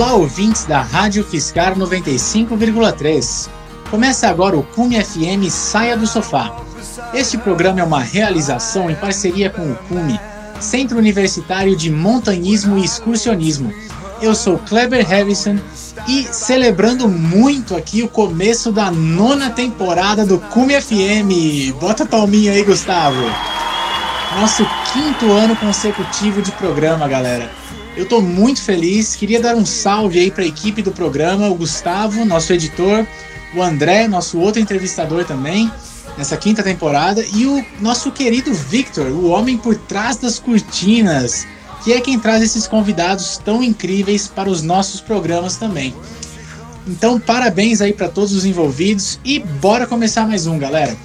Olá, 0.00 0.14
ouvintes 0.14 0.64
da 0.64 0.80
Rádio 0.80 1.22
Fiscar 1.22 1.76
95,3. 1.76 3.50
Começa 3.90 4.30
agora 4.30 4.56
o 4.56 4.62
Cume 4.62 4.98
FM 4.98 5.50
Saia 5.50 5.94
do 5.94 6.06
Sofá. 6.06 6.56
Este 7.12 7.36
programa 7.36 7.80
é 7.80 7.84
uma 7.84 8.00
realização 8.00 8.90
em 8.90 8.94
parceria 8.94 9.50
com 9.50 9.60
o 9.70 9.76
Cume, 9.76 10.18
Centro 10.58 10.96
Universitário 10.96 11.76
de 11.76 11.90
Montanhismo 11.90 12.78
e 12.78 12.84
Excursionismo. 12.86 13.74
Eu 14.22 14.34
sou 14.34 14.56
Kleber 14.60 15.06
Harrison 15.06 15.58
e 16.08 16.24
celebrando 16.32 17.06
muito 17.06 17.76
aqui 17.76 18.02
o 18.02 18.08
começo 18.08 18.72
da 18.72 18.90
nona 18.90 19.50
temporada 19.50 20.24
do 20.24 20.38
Cume 20.38 20.80
FM. 20.80 21.78
Bota 21.78 22.06
palminha 22.06 22.52
aí, 22.52 22.64
Gustavo. 22.64 23.20
Nosso 24.40 24.64
quinto 24.94 25.30
ano 25.30 25.54
consecutivo 25.56 26.40
de 26.40 26.52
programa, 26.52 27.06
galera. 27.06 27.50
Eu 27.96 28.04
estou 28.04 28.22
muito 28.22 28.62
feliz. 28.62 29.16
Queria 29.16 29.40
dar 29.40 29.56
um 29.56 29.66
salve 29.66 30.18
aí 30.18 30.30
para 30.30 30.44
a 30.44 30.46
equipe 30.46 30.82
do 30.82 30.92
programa, 30.92 31.48
o 31.48 31.54
Gustavo, 31.54 32.24
nosso 32.24 32.52
editor, 32.52 33.06
o 33.54 33.62
André, 33.62 34.06
nosso 34.06 34.38
outro 34.38 34.60
entrevistador 34.60 35.24
também, 35.24 35.70
nessa 36.16 36.36
quinta 36.36 36.62
temporada, 36.62 37.24
e 37.34 37.46
o 37.46 37.64
nosso 37.80 38.12
querido 38.12 38.52
Victor, 38.54 39.06
o 39.06 39.28
homem 39.28 39.58
por 39.58 39.74
trás 39.74 40.16
das 40.16 40.38
cortinas, 40.38 41.46
que 41.82 41.92
é 41.92 42.00
quem 42.00 42.18
traz 42.18 42.42
esses 42.42 42.66
convidados 42.66 43.38
tão 43.38 43.62
incríveis 43.62 44.28
para 44.28 44.48
os 44.48 44.62
nossos 44.62 45.00
programas 45.00 45.56
também. 45.56 45.94
Então, 46.86 47.20
parabéns 47.20 47.80
aí 47.80 47.92
para 47.92 48.08
todos 48.08 48.32
os 48.32 48.44
envolvidos 48.44 49.18
e 49.24 49.38
bora 49.38 49.86
começar 49.86 50.26
mais 50.26 50.46
um, 50.46 50.58
galera. 50.58 50.96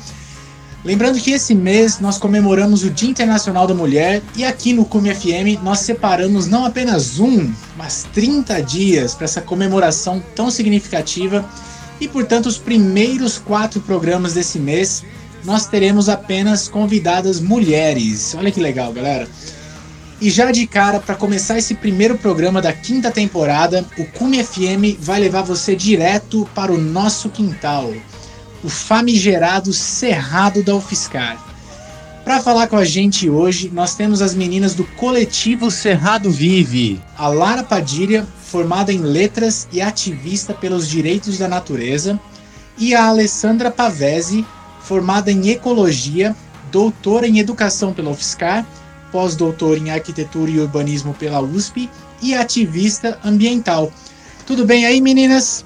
Lembrando 0.85 1.20
que 1.20 1.31
esse 1.31 1.55
mês 1.55 1.99
nós 1.99 2.20
comemoramos 2.20 2.84
o 2.84 2.91
Dia 2.91 3.09
Internacional 3.09 3.66
da 3.66 3.73
Mulher 3.73 4.21
e 4.35 4.46
aqui 4.46 4.71
no 4.71 4.85
Cume 4.85 5.12
FM 5.15 5.59
nós 5.63 5.79
separamos 5.79 6.46
não 6.46 6.63
apenas 6.63 7.20
um, 7.20 7.51
mas 7.76 8.07
30 8.13 8.62
dias 8.62 9.15
para 9.15 9.26
essa 9.26 9.41
comemoração 9.41 10.24
tão 10.35 10.51
significativa 10.51 11.43
e, 11.99 12.07
portanto, 12.07 12.46
os 12.46 12.59
primeiros 12.59 13.40
quatro 13.40 13.82
programas 13.82 14.35
desse 14.35 14.59
mês 14.59 15.04
nós 15.43 15.65
teremos 15.65 16.07
apenas 16.07 16.68
convidadas 16.68 17.40
mulheres. 17.40 18.35
Olha 18.37 18.52
que 18.52 18.59
legal, 18.59 18.93
galera. 18.93 19.27
E 20.21 20.29
já 20.29 20.52
de 20.52 20.68
cara, 20.68 20.99
para 20.99 21.15
começar 21.15 21.57
esse 21.57 21.74
primeiro 21.74 22.15
programa 22.15 22.62
da 22.62 22.71
quinta 22.71 23.09
temporada, 23.09 23.84
o 23.98 24.05
Cume 24.05 24.43
FM 24.43 24.99
vai 24.99 25.20
levar 25.20 25.41
você 25.41 25.76
direto 25.76 26.48
para 26.54 26.71
o 26.71 26.77
nosso 26.77 27.27
quintal 27.29 27.91
o 28.66 28.70
famigerado 28.70 29.71
Cerrado 29.71 30.63
da 30.63 30.76
UFSCar. 30.76 31.38
Para 32.24 32.41
falar 32.41 32.66
com 32.66 32.76
a 32.76 32.84
gente 32.84 33.30
hoje, 33.30 33.70
nós 33.71 33.94
temos 33.94 34.24
as 34.24 34.34
meninas 34.34 34.74
do 34.74 34.84
coletivo 34.84 35.70
Cerrado 35.70 36.32
Vive, 36.32 36.99
a 37.16 37.27
Lara 37.27 37.63
Padilha, 37.63 38.27
formada 38.43 38.91
em 38.91 38.98
letras 38.98 39.68
e 39.71 39.80
ativista 39.80 40.52
pelos 40.52 40.90
direitos 40.90 41.38
da 41.38 41.48
natureza, 41.48 42.20
e 42.76 42.96
a 42.96 43.05
Alessandra 43.05 43.70
Pavese, 43.70 44.43
formada 44.82 45.32
em 45.32 45.49
ecologia, 45.49 46.36
doutora 46.71 47.27
em 47.27 47.38
educação 47.38 47.93
pela 47.93 48.10
UFSCar, 48.10 48.66
pós-doutora 49.12 49.77
em 49.77 49.91
arquitetura 49.91 50.49
e 50.49 50.60
urbanismo 50.60 51.13
pela 51.13 51.40
USP 51.40 51.88
e 52.20 52.34
ativista 52.34 53.20
ambiental. 53.24 53.93
Tudo 54.48 54.66
bem 54.66 54.88
aí, 54.88 54.99
meninas? 54.99 55.63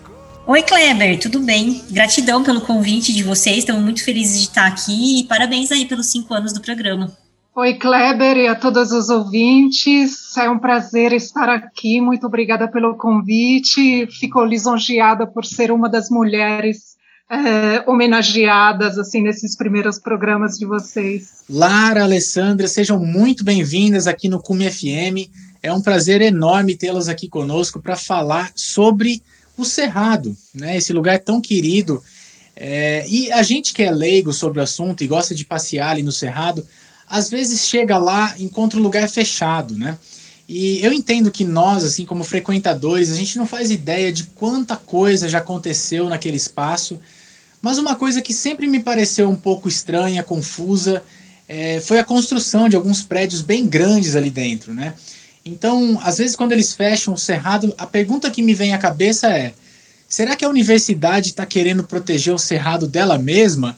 Oi, 0.49 0.63
Kleber, 0.63 1.19
tudo 1.19 1.41
bem? 1.41 1.83
Gratidão 1.91 2.43
pelo 2.43 2.61
convite 2.61 3.13
de 3.13 3.21
vocês, 3.21 3.59
estamos 3.59 3.83
muito 3.83 4.03
felizes 4.03 4.39
de 4.39 4.45
estar 4.45 4.65
aqui 4.65 5.19
e 5.19 5.23
parabéns 5.25 5.71
aí 5.71 5.85
pelos 5.85 6.07
cinco 6.07 6.33
anos 6.33 6.51
do 6.51 6.59
programa. 6.59 7.15
Oi, 7.55 7.75
Kleber, 7.75 8.35
e 8.35 8.47
a 8.47 8.55
todos 8.55 8.91
os 8.91 9.09
ouvintes. 9.09 10.35
É 10.35 10.49
um 10.49 10.57
prazer 10.57 11.13
estar 11.13 11.49
aqui. 11.49 12.01
Muito 12.01 12.25
obrigada 12.25 12.67
pelo 12.67 12.97
convite. 12.97 14.07
Fico 14.07 14.43
lisonjeada 14.43 15.27
por 15.27 15.45
ser 15.45 15.71
uma 15.71 15.87
das 15.87 16.09
mulheres 16.09 16.97
é, 17.29 17.83
homenageadas 17.87 18.97
assim 18.97 19.21
nesses 19.21 19.55
primeiros 19.55 19.99
programas 19.99 20.57
de 20.57 20.65
vocês. 20.65 21.43
Lara, 21.47 22.01
Alessandra, 22.01 22.67
sejam 22.67 22.97
muito 22.97 23.43
bem-vindas 23.43 24.07
aqui 24.07 24.27
no 24.27 24.41
Cume 24.41 24.67
FM. 24.71 25.29
É 25.61 25.71
um 25.71 25.79
prazer 25.79 26.23
enorme 26.23 26.75
tê-las 26.75 27.07
aqui 27.07 27.29
conosco 27.29 27.79
para 27.79 27.95
falar 27.95 28.51
sobre 28.55 29.21
o 29.61 29.65
Cerrado, 29.65 30.35
né? 30.53 30.77
Esse 30.77 30.93
lugar 30.93 31.19
tão 31.19 31.41
querido. 31.41 32.03
É, 32.55 33.05
e 33.07 33.31
a 33.31 33.41
gente 33.41 33.73
que 33.73 33.83
é 33.83 33.91
leigo 33.91 34.33
sobre 34.33 34.59
o 34.59 34.63
assunto 34.63 35.03
e 35.03 35.07
gosta 35.07 35.33
de 35.33 35.45
passear 35.45 35.91
ali 35.91 36.03
no 36.03 36.11
Cerrado, 36.11 36.65
às 37.07 37.29
vezes 37.29 37.67
chega 37.67 37.97
lá, 37.97 38.35
encontra 38.37 38.79
um 38.79 38.83
lugar 38.83 39.09
fechado, 39.09 39.77
né? 39.77 39.97
E 40.47 40.83
eu 40.83 40.91
entendo 40.91 41.29
que 41.31 41.45
nós, 41.45 41.83
assim 41.83 42.05
como 42.05 42.23
frequentadores, 42.23 43.11
a 43.11 43.15
gente 43.15 43.37
não 43.37 43.45
faz 43.45 43.69
ideia 43.69 44.11
de 44.11 44.23
quanta 44.23 44.75
coisa 44.75 45.29
já 45.29 45.37
aconteceu 45.37 46.09
naquele 46.09 46.37
espaço. 46.37 46.99
Mas 47.61 47.77
uma 47.77 47.95
coisa 47.95 48.21
que 48.21 48.33
sempre 48.33 48.67
me 48.67 48.79
pareceu 48.79 49.29
um 49.29 49.35
pouco 49.35 49.67
estranha, 49.67 50.23
confusa, 50.23 51.03
é, 51.47 51.79
foi 51.81 51.99
a 51.99 52.03
construção 52.03 52.67
de 52.67 52.75
alguns 52.75 53.01
prédios 53.01 53.41
bem 53.41 53.67
grandes 53.67 54.15
ali 54.15 54.29
dentro, 54.29 54.73
né? 54.73 54.95
Então, 55.45 55.99
às 56.03 56.17
vezes, 56.17 56.35
quando 56.35 56.51
eles 56.51 56.73
fecham 56.73 57.13
o 57.13 57.17
cerrado, 57.17 57.73
a 57.77 57.87
pergunta 57.87 58.29
que 58.29 58.41
me 58.41 58.53
vem 58.53 58.73
à 58.73 58.77
cabeça 58.77 59.27
é: 59.27 59.53
será 60.07 60.35
que 60.35 60.45
a 60.45 60.49
universidade 60.49 61.29
está 61.29 61.45
querendo 61.45 61.83
proteger 61.83 62.33
o 62.33 62.39
cerrado 62.39 62.87
dela 62.87 63.17
mesma? 63.17 63.77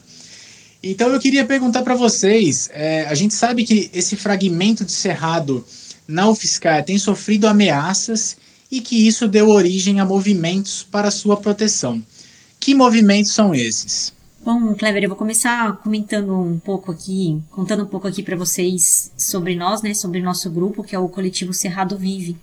Então, 0.82 1.08
eu 1.08 1.20
queria 1.20 1.44
perguntar 1.44 1.82
para 1.82 1.94
vocês: 1.94 2.68
é, 2.72 3.06
a 3.06 3.14
gente 3.14 3.34
sabe 3.34 3.64
que 3.64 3.90
esse 3.94 4.16
fragmento 4.16 4.84
de 4.84 4.92
cerrado 4.92 5.64
na 6.06 6.28
UFSCar 6.28 6.84
tem 6.84 6.98
sofrido 6.98 7.46
ameaças 7.46 8.36
e 8.70 8.80
que 8.80 9.06
isso 9.06 9.28
deu 9.28 9.48
origem 9.48 10.00
a 10.00 10.04
movimentos 10.04 10.82
para 10.82 11.10
sua 11.10 11.36
proteção. 11.36 12.02
Que 12.58 12.74
movimentos 12.74 13.32
são 13.32 13.54
esses? 13.54 14.12
Bom, 14.44 14.74
Clever, 14.74 15.04
eu 15.04 15.08
vou 15.08 15.16
começar 15.16 15.76
comentando 15.84 16.36
um 16.36 16.58
pouco 16.58 16.90
aqui, 16.90 17.40
contando 17.52 17.84
um 17.84 17.86
pouco 17.86 18.08
aqui 18.08 18.24
para 18.24 18.34
vocês 18.34 19.12
sobre 19.16 19.54
nós, 19.54 19.82
né, 19.82 19.94
sobre 19.94 20.20
nosso 20.20 20.50
grupo, 20.50 20.82
que 20.82 20.96
é 20.96 20.98
o 20.98 21.08
coletivo 21.08 21.54
Cerrado 21.54 21.96
Vive. 21.96 22.36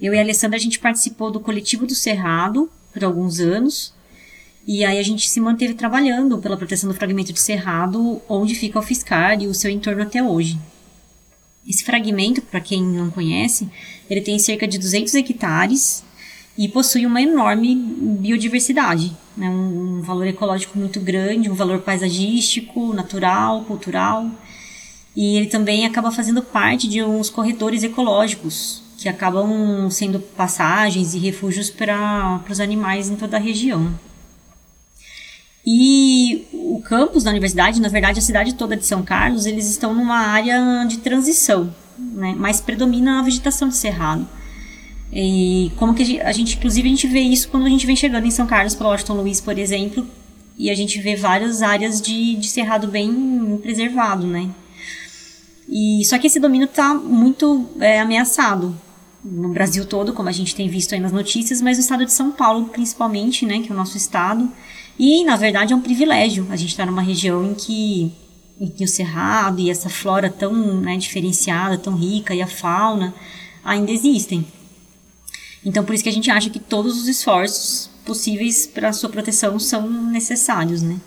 Eu 0.00 0.14
e 0.14 0.18
a 0.18 0.20
Alessandra 0.20 0.56
a 0.56 0.60
gente 0.60 0.78
participou 0.78 1.32
do 1.32 1.40
coletivo 1.40 1.84
do 1.84 1.96
Cerrado 1.96 2.70
por 2.92 3.02
alguns 3.02 3.40
anos, 3.40 3.92
e 4.64 4.84
aí 4.84 5.00
a 5.00 5.02
gente 5.02 5.28
se 5.28 5.40
manteve 5.40 5.74
trabalhando 5.74 6.38
pela 6.38 6.56
proteção 6.56 6.88
do 6.88 6.94
fragmento 6.94 7.32
de 7.32 7.40
Cerrado, 7.40 8.22
onde 8.28 8.54
fica 8.54 8.78
o 8.78 8.82
Fiscar 8.82 9.42
e 9.42 9.48
o 9.48 9.54
seu 9.54 9.68
entorno 9.68 10.02
até 10.02 10.22
hoje. 10.22 10.56
Esse 11.68 11.82
fragmento, 11.82 12.40
para 12.40 12.60
quem 12.60 12.80
não 12.80 13.10
conhece, 13.10 13.68
ele 14.08 14.20
tem 14.20 14.38
cerca 14.38 14.68
de 14.68 14.78
200 14.78 15.12
hectares 15.16 16.04
e 16.56 16.68
possui 16.68 17.04
uma 17.04 17.20
enorme 17.20 17.74
biodiversidade, 17.74 19.14
né? 19.36 19.48
um, 19.48 19.98
um 19.98 20.02
valor 20.02 20.26
ecológico 20.26 20.78
muito 20.78 20.98
grande, 21.00 21.50
um 21.50 21.54
valor 21.54 21.80
paisagístico, 21.80 22.94
natural, 22.94 23.62
cultural. 23.64 24.30
E 25.14 25.36
ele 25.36 25.46
também 25.46 25.84
acaba 25.84 26.10
fazendo 26.10 26.42
parte 26.42 26.88
de 26.88 27.02
uns 27.02 27.28
corredores 27.28 27.82
ecológicos, 27.82 28.82
que 28.96 29.08
acabam 29.08 29.90
sendo 29.90 30.18
passagens 30.18 31.14
e 31.14 31.18
refúgios 31.18 31.68
para 31.68 32.40
os 32.48 32.60
animais 32.60 33.10
em 33.10 33.16
toda 33.16 33.36
a 33.36 33.40
região. 33.40 33.92
E 35.64 36.46
o 36.52 36.80
campus 36.80 37.24
da 37.24 37.30
universidade, 37.30 37.80
na 37.80 37.88
verdade 37.88 38.18
a 38.18 38.22
cidade 38.22 38.54
toda 38.54 38.76
de 38.76 38.86
São 38.86 39.02
Carlos, 39.02 39.46
eles 39.46 39.68
estão 39.68 39.92
numa 39.92 40.18
área 40.18 40.84
de 40.86 40.98
transição, 40.98 41.74
né? 41.98 42.34
mas 42.38 42.60
predomina 42.60 43.18
a 43.18 43.22
vegetação 43.22 43.68
de 43.68 43.76
cerrado. 43.76 44.26
E 45.12 45.70
como 45.76 45.94
que 45.94 46.20
a 46.20 46.32
gente, 46.32 46.56
inclusive, 46.56 46.88
a 46.88 46.90
gente 46.90 47.06
vê 47.06 47.20
isso 47.20 47.48
quando 47.48 47.66
a 47.66 47.68
gente 47.68 47.86
vem 47.86 47.96
chegando 47.96 48.26
em 48.26 48.30
São 48.30 48.46
Carlos, 48.46 48.74
pelo 48.74 48.90
Washington 48.90 49.14
Luiz, 49.14 49.40
por 49.40 49.58
exemplo, 49.58 50.06
e 50.58 50.70
a 50.70 50.74
gente 50.74 51.00
vê 51.00 51.14
várias 51.14 51.62
áreas 51.62 52.00
de, 52.00 52.36
de 52.36 52.48
cerrado 52.48 52.88
bem 52.88 53.58
preservado, 53.62 54.26
né? 54.26 54.50
E 55.68 56.04
só 56.04 56.18
que 56.18 56.26
esse 56.26 56.40
domínio 56.40 56.66
está 56.66 56.94
muito 56.94 57.66
é, 57.80 58.00
ameaçado 58.00 58.76
no 59.24 59.48
Brasil 59.48 59.84
todo, 59.84 60.12
como 60.12 60.28
a 60.28 60.32
gente 60.32 60.54
tem 60.54 60.68
visto 60.68 60.94
aí 60.94 61.00
nas 61.00 61.12
notícias, 61.12 61.60
mas 61.60 61.76
no 61.76 61.82
estado 61.82 62.04
de 62.04 62.12
São 62.12 62.30
Paulo, 62.30 62.66
principalmente, 62.66 63.44
né, 63.44 63.60
que 63.60 63.70
é 63.70 63.74
o 63.74 63.76
nosso 63.76 63.96
estado. 63.96 64.48
E 64.98 65.24
na 65.24 65.36
verdade 65.36 65.72
é 65.72 65.76
um 65.76 65.80
privilégio 65.80 66.46
a 66.48 66.56
gente 66.56 66.70
estar 66.70 66.84
tá 66.84 66.90
numa 66.90 67.02
região 67.02 67.44
em 67.44 67.54
que, 67.54 68.12
em 68.60 68.68
que 68.68 68.84
o 68.84 68.88
cerrado 68.88 69.60
e 69.60 69.68
essa 69.68 69.88
flora 69.88 70.30
tão 70.30 70.52
né, 70.80 70.96
diferenciada, 70.96 71.76
tão 71.76 71.94
rica 71.96 72.34
e 72.34 72.40
a 72.40 72.46
fauna 72.46 73.12
ainda 73.64 73.90
existem. 73.90 74.46
Então, 75.66 75.84
por 75.84 75.94
isso 75.96 76.04
que 76.04 76.08
a 76.08 76.12
gente 76.12 76.30
acha 76.30 76.48
que 76.48 76.60
todos 76.60 76.96
os 76.96 77.08
esforços 77.08 77.90
possíveis 78.04 78.68
para 78.68 78.90
a 78.90 78.92
sua 78.92 79.10
proteção 79.10 79.58
são 79.58 79.90
necessários, 79.90 80.80
né? 80.80 81.00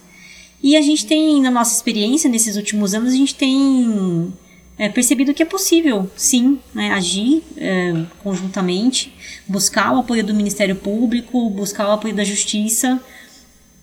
E 0.62 0.76
a 0.76 0.82
gente 0.82 1.06
tem, 1.06 1.42
na 1.42 1.50
nossa 1.50 1.74
experiência 1.74 2.30
nesses 2.30 2.58
últimos 2.58 2.94
anos, 2.94 3.14
a 3.14 3.16
gente 3.16 3.34
tem 3.34 4.34
é, 4.78 4.90
percebido 4.90 5.34
que 5.34 5.42
é 5.42 5.46
possível, 5.46 6.12
sim, 6.18 6.60
né, 6.74 6.92
agir 6.92 7.42
é, 7.56 8.04
conjuntamente, 8.22 9.14
buscar 9.48 9.94
o 9.94 10.00
apoio 10.00 10.26
do 10.26 10.34
Ministério 10.34 10.76
Público, 10.76 11.50
buscar 11.50 11.88
o 11.88 11.94
apoio 11.94 12.14
da 12.14 12.26
Justiça 12.26 13.02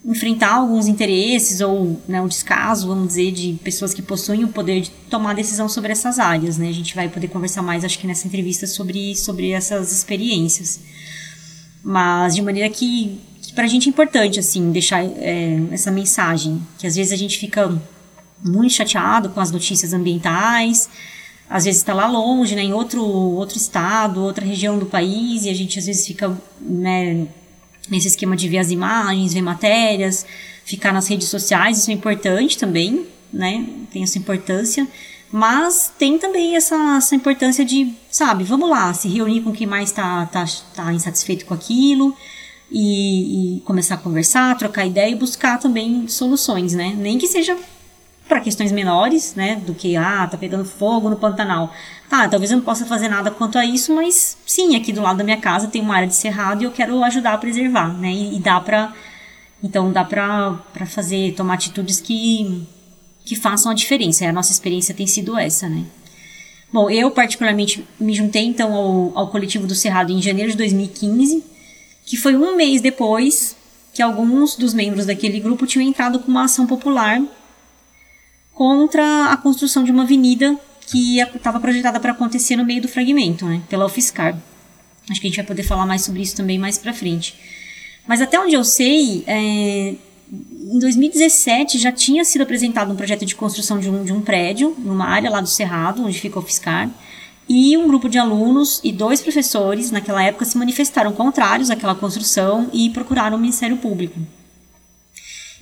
enfrentar 0.06 0.54
alguns 0.54 0.86
interesses 0.86 1.60
ou 1.60 2.00
né, 2.06 2.20
um 2.22 2.28
descaso, 2.28 2.86
vamos 2.86 3.08
dizer, 3.08 3.32
de 3.32 3.58
pessoas 3.64 3.92
que 3.92 4.00
possuem 4.00 4.44
o 4.44 4.48
poder 4.48 4.80
de 4.80 4.90
tomar 5.10 5.34
decisão 5.34 5.68
sobre 5.68 5.90
essas 5.90 6.20
áreas. 6.20 6.56
Né? 6.56 6.68
A 6.68 6.72
gente 6.72 6.94
vai 6.94 7.08
poder 7.08 7.26
conversar 7.26 7.60
mais, 7.60 7.84
acho 7.84 7.98
que 7.98 8.06
nessa 8.06 8.26
entrevista, 8.26 8.68
sobre, 8.68 9.16
sobre 9.16 9.50
essas 9.50 9.90
experiências. 9.90 10.80
mas 11.82 12.36
de 12.36 12.42
maneira 12.42 12.70
que, 12.70 13.18
que 13.42 13.52
para 13.52 13.64
a 13.64 13.68
gente 13.68 13.88
é 13.88 13.90
importante, 13.90 14.38
assim, 14.38 14.70
deixar 14.70 15.04
é, 15.04 15.60
essa 15.72 15.90
mensagem, 15.90 16.62
que 16.78 16.86
às 16.86 16.94
vezes 16.94 17.12
a 17.12 17.16
gente 17.16 17.36
fica 17.36 17.76
muito 18.44 18.74
chateado 18.74 19.30
com 19.30 19.40
as 19.40 19.50
notícias 19.50 19.92
ambientais, 19.92 20.88
às 21.50 21.64
vezes 21.64 21.80
está 21.80 21.92
lá 21.94 22.06
longe, 22.06 22.54
né, 22.54 22.62
em 22.62 22.72
outro, 22.72 23.04
outro 23.04 23.56
estado, 23.56 24.22
outra 24.22 24.44
região 24.44 24.78
do 24.78 24.86
país, 24.86 25.44
e 25.44 25.50
a 25.50 25.54
gente 25.54 25.80
às 25.80 25.86
vezes 25.86 26.06
fica, 26.06 26.36
né, 26.60 27.26
nesse 27.88 28.08
esquema 28.08 28.36
de 28.36 28.48
ver 28.48 28.58
as 28.58 28.70
imagens, 28.70 29.34
ver 29.34 29.42
matérias, 29.42 30.26
ficar 30.64 30.92
nas 30.92 31.08
redes 31.08 31.28
sociais, 31.28 31.78
isso 31.78 31.90
é 31.90 31.94
importante 31.94 32.58
também, 32.58 33.06
né, 33.32 33.64
tem 33.92 34.02
essa 34.02 34.18
importância, 34.18 34.86
mas 35.30 35.92
tem 35.98 36.18
também 36.18 36.56
essa, 36.56 36.96
essa 36.96 37.14
importância 37.14 37.64
de, 37.64 37.92
sabe, 38.10 38.44
vamos 38.44 38.68
lá, 38.68 38.92
se 38.94 39.08
reunir 39.08 39.42
com 39.42 39.52
quem 39.52 39.66
mais 39.66 39.90
está 39.90 40.26
tá, 40.26 40.44
tá 40.74 40.92
insatisfeito 40.92 41.44
com 41.44 41.54
aquilo 41.54 42.16
e, 42.70 43.56
e, 43.56 43.60
começar 43.60 43.94
a 43.96 43.98
conversar, 43.98 44.56
trocar 44.56 44.86
ideia 44.86 45.10
e 45.10 45.14
buscar 45.14 45.58
também 45.58 46.08
soluções, 46.08 46.74
né? 46.74 46.94
Nem 46.96 47.18
que 47.18 47.28
seja 47.28 47.56
para 48.28 48.40
questões 48.40 48.72
menores, 48.72 49.34
né? 49.34 49.56
Do 49.56 49.74
que, 49.74 49.96
ah, 49.96 50.26
tá 50.26 50.36
pegando 50.36 50.64
fogo 50.64 51.08
no 51.08 51.16
Pantanal. 51.16 51.72
Tá, 52.08 52.28
talvez 52.28 52.50
eu 52.50 52.58
não 52.58 52.64
possa 52.64 52.84
fazer 52.84 53.08
nada 53.08 53.30
quanto 53.30 53.58
a 53.58 53.64
isso, 53.64 53.94
mas 53.94 54.36
sim, 54.46 54.76
aqui 54.76 54.92
do 54.92 55.00
lado 55.00 55.18
da 55.18 55.24
minha 55.24 55.36
casa 55.36 55.68
tem 55.68 55.82
uma 55.82 55.94
área 55.94 56.08
de 56.08 56.14
cerrado 56.14 56.62
e 56.62 56.64
eu 56.64 56.70
quero 56.70 57.02
ajudar 57.04 57.34
a 57.34 57.38
preservar, 57.38 57.92
né? 57.98 58.10
E, 58.10 58.36
e 58.36 58.40
dá 58.40 58.60
para 58.60 58.92
então 59.62 59.90
dá 59.90 60.04
para 60.04 60.86
fazer, 60.86 61.34
tomar 61.34 61.54
atitudes 61.54 62.00
que 62.00 62.66
que 63.24 63.34
façam 63.34 63.72
a 63.72 63.74
diferença. 63.74 64.24
A 64.24 64.32
nossa 64.32 64.52
experiência 64.52 64.94
tem 64.94 65.06
sido 65.06 65.36
essa, 65.36 65.68
né? 65.68 65.84
Bom, 66.72 66.88
eu 66.90 67.10
particularmente 67.10 67.84
me 67.98 68.12
juntei 68.14 68.44
então 68.44 68.72
ao, 68.72 69.18
ao 69.18 69.28
coletivo 69.28 69.66
do 69.66 69.74
Cerrado 69.74 70.12
em 70.12 70.22
janeiro 70.22 70.50
de 70.50 70.56
2015, 70.56 71.42
que 72.04 72.16
foi 72.16 72.36
um 72.36 72.56
mês 72.56 72.80
depois 72.80 73.56
que 73.92 74.02
alguns 74.02 74.56
dos 74.56 74.74
membros 74.74 75.06
daquele 75.06 75.40
grupo 75.40 75.66
tinham 75.66 75.88
entrado 75.88 76.18
com 76.20 76.30
uma 76.30 76.44
ação 76.44 76.66
popular 76.66 77.20
contra 78.56 79.26
a 79.26 79.36
construção 79.36 79.84
de 79.84 79.92
uma 79.92 80.04
avenida 80.04 80.58
que 80.86 81.20
estava 81.20 81.60
projetada 81.60 82.00
para 82.00 82.12
acontecer 82.12 82.56
no 82.56 82.64
meio 82.64 82.80
do 82.80 82.88
fragmento, 82.88 83.44
né, 83.44 83.60
pela 83.68 83.84
UFSCar. 83.84 84.34
Acho 85.10 85.20
que 85.20 85.26
a 85.26 85.30
gente 85.30 85.36
vai 85.36 85.44
poder 85.44 85.62
falar 85.62 85.84
mais 85.84 86.02
sobre 86.02 86.22
isso 86.22 86.34
também 86.34 86.58
mais 86.58 86.78
para 86.78 86.94
frente. 86.94 87.36
Mas 88.08 88.22
até 88.22 88.40
onde 88.40 88.54
eu 88.54 88.64
sei, 88.64 89.22
é, 89.26 89.94
em 90.32 90.78
2017 90.78 91.78
já 91.78 91.92
tinha 91.92 92.24
sido 92.24 92.42
apresentado 92.42 92.90
um 92.90 92.96
projeto 92.96 93.26
de 93.26 93.34
construção 93.34 93.78
de 93.78 93.90
um, 93.90 94.02
de 94.02 94.12
um 94.12 94.22
prédio 94.22 94.74
numa 94.78 95.04
área 95.04 95.30
lá 95.30 95.42
do 95.42 95.48
Cerrado, 95.48 96.02
onde 96.02 96.18
fica 96.18 96.38
o 96.38 96.42
Fiscar, 96.42 96.88
e 97.46 97.76
um 97.76 97.86
grupo 97.86 98.08
de 98.08 98.16
alunos 98.16 98.80
e 98.82 98.90
dois 98.90 99.20
professores, 99.20 99.90
naquela 99.90 100.22
época, 100.22 100.46
se 100.46 100.56
manifestaram 100.56 101.12
contrários 101.12 101.70
àquela 101.70 101.94
construção 101.94 102.70
e 102.72 102.88
procuraram 102.88 103.36
o 103.36 103.40
Ministério 103.40 103.76
Público. 103.76 104.18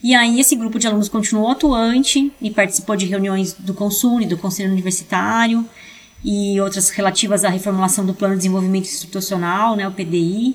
E 0.05 0.15
aí 0.15 0.39
esse 0.39 0.55
grupo 0.55 0.79
de 0.79 0.87
alunos 0.87 1.09
continuou 1.09 1.51
atuante 1.51 2.31
e 2.39 2.51
participou 2.51 2.95
de 2.95 3.07
reuniões 3.07 3.55
do 3.55 3.73
Consune, 3.73 4.27
do 4.27 4.37
Conselho 4.37 4.71
Universitário 4.71 5.67
e 6.23 6.61
outras 6.61 6.91
relativas 6.91 7.43
à 7.43 7.49
reformulação 7.49 8.05
do 8.05 8.13
Plano 8.13 8.35
de 8.35 8.41
Desenvolvimento 8.41 8.85
Institucional, 8.85 9.75
né, 9.75 9.89
o 9.89 9.93
PDI, 9.93 10.55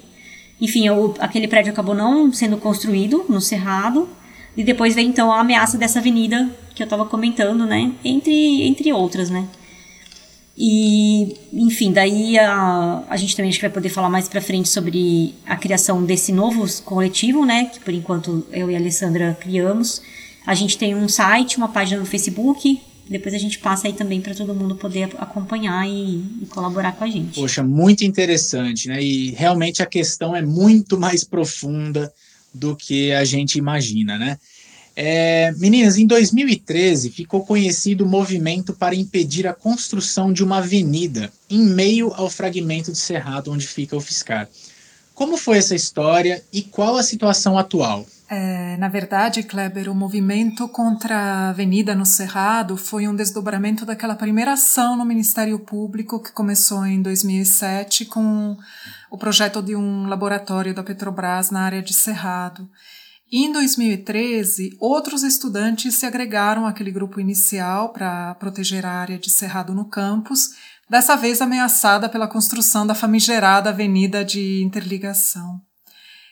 enfim, 0.62 0.86
aquele 1.18 1.48
prédio 1.48 1.72
acabou 1.72 1.96
não 1.96 2.32
sendo 2.32 2.58
construído 2.58 3.26
no 3.28 3.42
Cerrado. 3.42 4.08
E 4.56 4.64
depois 4.64 4.94
veio 4.94 5.08
então 5.08 5.32
a 5.32 5.40
ameaça 5.40 5.80
dessa 5.80 5.98
avenida 5.98 6.48
que 6.76 6.84
eu 6.84 6.86
estava 6.86 7.06
comentando, 7.06 7.66
né? 7.66 7.92
Entre, 8.04 8.64
entre 8.64 8.94
outras, 8.94 9.30
né? 9.32 9.48
E, 10.62 11.38
enfim, 11.54 11.94
daí 11.94 12.38
a, 12.38 13.06
a 13.10 13.16
gente 13.16 13.34
também 13.34 13.50
acho 13.50 13.58
que 13.58 13.66
vai 13.66 13.74
poder 13.74 13.88
falar 13.88 14.10
mais 14.10 14.28
pra 14.28 14.42
frente 14.42 14.68
sobre 14.68 15.34
a 15.46 15.56
criação 15.56 16.04
desse 16.04 16.34
novo 16.34 16.66
coletivo, 16.84 17.46
né? 17.46 17.66
Que 17.66 17.80
por 17.80 17.94
enquanto 17.94 18.46
eu 18.52 18.70
e 18.70 18.76
a 18.76 18.78
Alessandra 18.78 19.38
criamos. 19.40 20.02
A 20.46 20.54
gente 20.54 20.78
tem 20.78 20.94
um 20.94 21.08
site, 21.08 21.56
uma 21.56 21.70
página 21.70 22.02
no 22.02 22.06
Facebook, 22.06 22.82
depois 23.10 23.34
a 23.34 23.38
gente 23.38 23.58
passa 23.58 23.88
aí 23.88 23.94
também 23.94 24.20
para 24.20 24.36
todo 24.36 24.54
mundo 24.54 24.76
poder 24.76 25.10
acompanhar 25.18 25.88
e, 25.88 26.22
e, 26.42 26.46
colaborar 26.50 26.92
com 26.92 27.06
a 27.06 27.10
gente. 27.10 27.40
Poxa, 27.40 27.64
muito 27.64 28.04
interessante, 28.04 28.90
né? 28.90 29.02
E 29.02 29.32
realmente 29.32 29.82
a 29.82 29.86
questão 29.86 30.36
é 30.36 30.42
muito 30.42 31.00
mais 31.00 31.24
profunda 31.24 32.14
do 32.54 32.76
que 32.76 33.14
a 33.14 33.24
gente 33.24 33.58
imagina, 33.58 34.18
né? 34.18 34.38
É, 35.02 35.54
meninas, 35.54 35.98
em 35.98 36.06
2013 36.06 37.10
ficou 37.10 37.46
conhecido 37.46 38.04
o 38.04 38.08
movimento 38.08 38.74
para 38.74 38.94
impedir 38.94 39.48
a 39.48 39.54
construção 39.54 40.34
de 40.34 40.44
uma 40.44 40.58
avenida 40.58 41.32
em 41.50 41.60
meio 41.60 42.14
ao 42.14 42.30
fragmento 42.30 42.92
de 42.92 42.98
cerrado 42.98 43.50
onde 43.50 43.66
fica 43.66 43.96
o 43.96 44.02
Fiscar. 44.02 44.50
Como 45.16 45.38
foi 45.38 45.58
essa 45.58 45.74
história 45.74 46.44
e 46.52 46.62
qual 46.62 46.98
a 46.98 47.04
situação 47.04 47.58
atual? 47.58 48.06
É, 48.30 48.76
na 48.76 48.90
verdade, 48.90 49.42
Kleber, 49.42 49.90
o 49.90 49.96
movimento 49.96 50.68
contra 50.68 51.16
a 51.16 51.50
Avenida 51.52 51.96
no 51.96 52.06
Cerrado 52.06 52.76
foi 52.76 53.08
um 53.08 53.16
desdobramento 53.16 53.86
daquela 53.86 54.16
primeira 54.16 54.52
ação 54.52 54.98
no 54.98 55.06
Ministério 55.06 55.58
Público 55.60 56.22
que 56.22 56.34
começou 56.34 56.86
em 56.86 57.02
2007 57.02 58.04
com 58.04 58.58
o 59.10 59.18
projeto 59.18 59.62
de 59.62 59.78
um 59.78 60.08
laboratório 60.08 60.74
da 60.76 60.84
Petrobras 60.84 61.52
na 61.52 61.62
área 61.62 61.82
de 61.82 61.94
Cerrado. 61.94 62.70
Em 63.32 63.52
2013, 63.52 64.76
outros 64.80 65.22
estudantes 65.22 65.94
se 65.94 66.06
agregaram 66.06 66.66
àquele 66.66 66.92
grupo 66.92 67.20
inicial 67.20 67.90
para 67.90 68.34
proteger 68.36 68.84
a 68.88 68.92
área 68.92 69.20
de 69.20 69.30
Cerrado 69.30 69.72
no 69.72 69.86
campus, 69.86 70.50
dessa 70.90 71.16
vez 71.16 71.40
ameaçada 71.40 72.10
pela 72.10 72.28
construção 72.28 72.88
da 72.88 72.96
famigerada 72.96 73.70
Avenida 73.70 74.26
de 74.26 74.64
Interligação. 74.64 75.62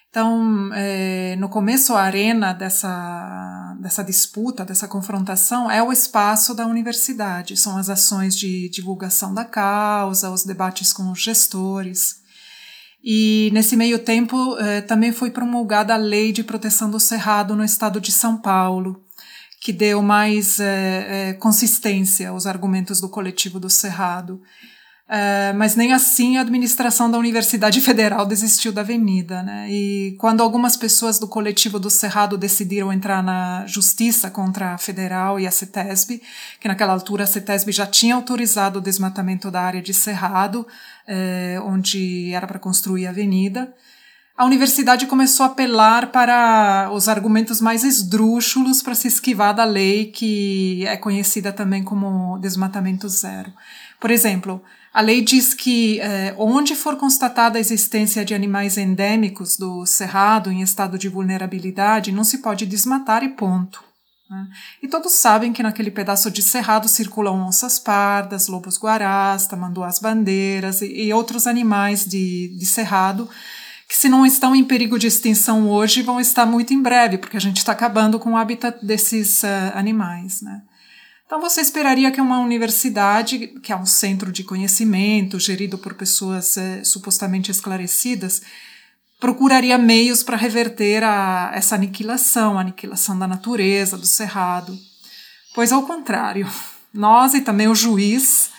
Então, 0.09 0.73
é, 0.73 1.35
no 1.35 1.47
começo, 1.47 1.93
a 1.93 2.01
arena 2.01 2.51
dessa, 2.51 3.77
dessa 3.79 4.03
disputa, 4.03 4.65
dessa 4.65 4.87
confrontação, 4.87 5.69
é 5.69 5.83
o 5.83 5.91
espaço 5.91 6.55
da 6.55 6.65
universidade, 6.65 7.55
são 7.57 7.77
as 7.77 7.91
ações 7.91 8.35
de 8.35 8.69
divulgação 8.69 9.35
da 9.35 9.45
causa, 9.45 10.31
os 10.31 10.43
debates 10.43 10.91
com 10.91 11.11
os 11.11 11.21
gestores. 11.21 12.25
E 13.09 13.49
nesse 13.53 13.77
meio 13.77 13.99
tempo 13.99 14.57
é, 14.57 14.81
também 14.81 15.13
foi 15.13 15.31
promulgada 15.31 15.93
a 15.93 15.97
Lei 15.97 16.33
de 16.33 16.43
Proteção 16.43 16.91
do 16.91 16.99
Cerrado 16.99 17.55
no 17.55 17.63
estado 17.63 18.01
de 18.01 18.11
São 18.11 18.35
Paulo, 18.35 19.01
que 19.61 19.71
deu 19.71 20.01
mais 20.01 20.59
é, 20.59 21.29
é 21.29 21.33
consistência 21.35 22.27
aos 22.27 22.45
argumentos 22.45 22.99
do 22.99 23.07
coletivo 23.07 23.61
do 23.61 23.69
Cerrado. 23.69 24.41
É, 25.09 25.53
mas 25.53 25.73
nem 25.73 25.93
assim 25.93 26.35
a 26.35 26.41
administração 26.41 27.09
da 27.09 27.17
Universidade 27.17 27.79
Federal 27.81 28.25
desistiu 28.25 28.73
da 28.73 28.81
avenida. 28.81 29.41
Né? 29.41 29.71
E 29.71 30.17
quando 30.19 30.43
algumas 30.43 30.75
pessoas 30.75 31.17
do 31.17 31.29
coletivo 31.29 31.79
do 31.79 31.89
Cerrado 31.89 32.37
decidiram 32.37 32.91
entrar 32.91 33.23
na 33.23 33.65
justiça 33.67 34.29
contra 34.29 34.73
a 34.73 34.77
Federal 34.77 35.39
e 35.39 35.47
a 35.47 35.51
CETESB, 35.51 36.21
que 36.59 36.67
naquela 36.67 36.91
altura 36.91 37.23
a 37.23 37.27
CETESB 37.27 37.71
já 37.71 37.85
tinha 37.85 38.15
autorizado 38.15 38.79
o 38.79 38.81
desmatamento 38.81 39.49
da 39.49 39.61
área 39.61 39.81
de 39.81 39.93
Cerrado, 39.93 40.67
é, 41.07 41.59
onde 41.63 42.33
era 42.33 42.45
para 42.45 42.59
construir 42.59 43.07
a 43.07 43.11
avenida, 43.11 43.73
a 44.37 44.45
universidade 44.45 45.07
começou 45.07 45.45
a 45.45 45.47
apelar 45.47 46.11
para 46.11 46.91
os 46.93 47.09
argumentos 47.09 47.59
mais 47.59 47.83
esdrúxulos 47.83 48.83
para 48.83 48.93
se 48.93 49.07
esquivar 49.07 49.55
da 49.55 49.65
lei 49.65 50.11
que 50.11 50.85
é 50.85 50.95
conhecida 50.95 51.51
também 51.51 51.83
como 51.83 52.37
desmatamento 52.37 53.09
zero. 53.09 53.51
Por 53.99 54.11
exemplo, 54.11 54.61
a 54.93 55.01
lei 55.01 55.23
diz 55.23 55.55
que 55.55 55.99
eh, 55.99 56.35
onde 56.37 56.75
for 56.75 56.97
constatada 56.97 57.57
a 57.57 57.59
existência 57.59 58.23
de 58.23 58.35
animais 58.35 58.77
endêmicos 58.77 59.57
do 59.57 59.87
cerrado 59.87 60.51
em 60.51 60.61
estado 60.61 60.99
de 60.99 61.09
vulnerabilidade, 61.09 62.11
não 62.11 62.23
se 62.23 62.37
pode 62.37 62.67
desmatar 62.67 63.23
e 63.23 63.29
ponto. 63.29 63.83
Né? 64.29 64.47
E 64.81 64.87
todos 64.87 65.13
sabem 65.13 65.53
que 65.53 65.63
naquele 65.63 65.91
pedaço 65.91 66.29
de 66.29 66.41
cerrado 66.41 66.87
circulam 66.87 67.47
onças 67.47 67.79
pardas, 67.79 68.47
lobos 68.47 68.77
guarás, 68.77 69.47
tamanduás 69.47 69.99
bandeiras 69.99 70.81
e, 70.81 71.03
e 71.03 71.13
outros 71.13 71.47
animais 71.47 72.05
de, 72.05 72.49
de 72.57 72.65
cerrado 72.65 73.29
que 73.87 73.95
se 73.95 74.09
não 74.09 74.25
estão 74.25 74.53
em 74.53 74.65
perigo 74.65 74.99
de 74.99 75.07
extinção 75.07 75.69
hoje, 75.69 76.01
vão 76.01 76.19
estar 76.19 76.45
muito 76.45 76.73
em 76.73 76.81
breve, 76.81 77.17
porque 77.17 77.37
a 77.37 77.39
gente 77.39 77.57
está 77.57 77.71
acabando 77.71 78.19
com 78.19 78.33
o 78.33 78.37
habitat 78.37 78.85
desses 78.85 79.43
uh, 79.43 79.47
animais. 79.75 80.41
Né? 80.41 80.61
Então 81.25 81.39
você 81.39 81.61
esperaria 81.61 82.11
que 82.11 82.19
uma 82.19 82.39
universidade, 82.39 83.47
que 83.61 83.71
é 83.71 83.75
um 83.75 83.85
centro 83.85 84.31
de 84.31 84.43
conhecimento, 84.43 85.39
gerido 85.39 85.77
por 85.77 85.93
pessoas 85.93 86.57
é, 86.57 86.83
supostamente 86.83 87.49
esclarecidas, 87.49 88.41
procuraria 89.19 89.77
meios 89.77 90.23
para 90.23 90.37
reverter 90.37 91.03
a, 91.03 91.51
essa 91.53 91.75
aniquilação, 91.75 92.57
a 92.57 92.61
aniquilação 92.61 93.17
da 93.17 93.27
natureza, 93.27 93.97
do 93.97 94.05
cerrado. 94.05 94.77
Pois 95.55 95.71
ao 95.71 95.83
contrário, 95.83 96.47
nós 96.93 97.33
e 97.33 97.41
também 97.41 97.67
o 97.67 97.75
juiz 97.75 98.51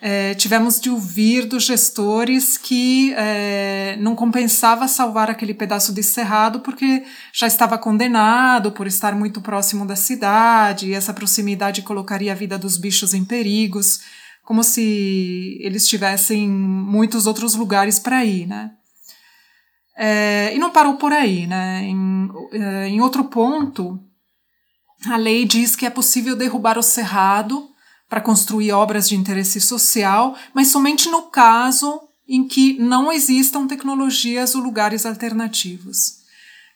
é, 0.00 0.34
tivemos 0.34 0.80
de 0.80 0.88
ouvir 0.88 1.44
dos 1.44 1.64
gestores 1.64 2.56
que 2.56 3.12
é, 3.16 3.96
não 3.98 4.14
compensava 4.14 4.86
salvar 4.86 5.28
aquele 5.28 5.52
pedaço 5.52 5.92
de 5.92 6.04
cerrado 6.04 6.60
porque 6.60 7.04
já 7.32 7.48
estava 7.48 7.76
condenado 7.76 8.70
por 8.70 8.86
estar 8.86 9.14
muito 9.16 9.40
próximo 9.40 9.84
da 9.84 9.96
cidade 9.96 10.86
e 10.86 10.94
essa 10.94 11.12
proximidade 11.12 11.82
colocaria 11.82 12.30
a 12.30 12.36
vida 12.36 12.56
dos 12.56 12.76
bichos 12.76 13.12
em 13.12 13.24
perigos, 13.24 14.00
como 14.44 14.62
se 14.62 15.58
eles 15.60 15.88
tivessem 15.88 16.48
muitos 16.48 17.26
outros 17.26 17.56
lugares 17.56 17.98
para 17.98 18.24
ir, 18.24 18.46
né? 18.46 18.70
É, 20.00 20.54
e 20.54 20.58
não 20.60 20.70
parou 20.70 20.94
por 20.94 21.12
aí, 21.12 21.44
né? 21.48 21.82
Em, 21.82 22.30
é, 22.52 22.86
em 22.86 23.00
outro 23.00 23.24
ponto, 23.24 23.98
a 25.06 25.16
lei 25.16 25.44
diz 25.44 25.74
que 25.74 25.84
é 25.84 25.90
possível 25.90 26.36
derrubar 26.36 26.78
o 26.78 26.82
cerrado 26.82 27.68
para 28.08 28.20
construir 28.20 28.70
obras 28.70 29.08
de 29.08 29.16
interesse 29.16 29.60
social, 29.60 30.36
mas 30.54 30.68
somente 30.68 31.08
no 31.08 31.22
caso 31.22 32.00
em 32.28 32.46
que 32.46 32.78
não 32.78 33.10
existam 33.10 33.66
tecnologias 33.66 34.54
ou 34.54 34.62
lugares 34.62 35.04
alternativos. 35.04 36.18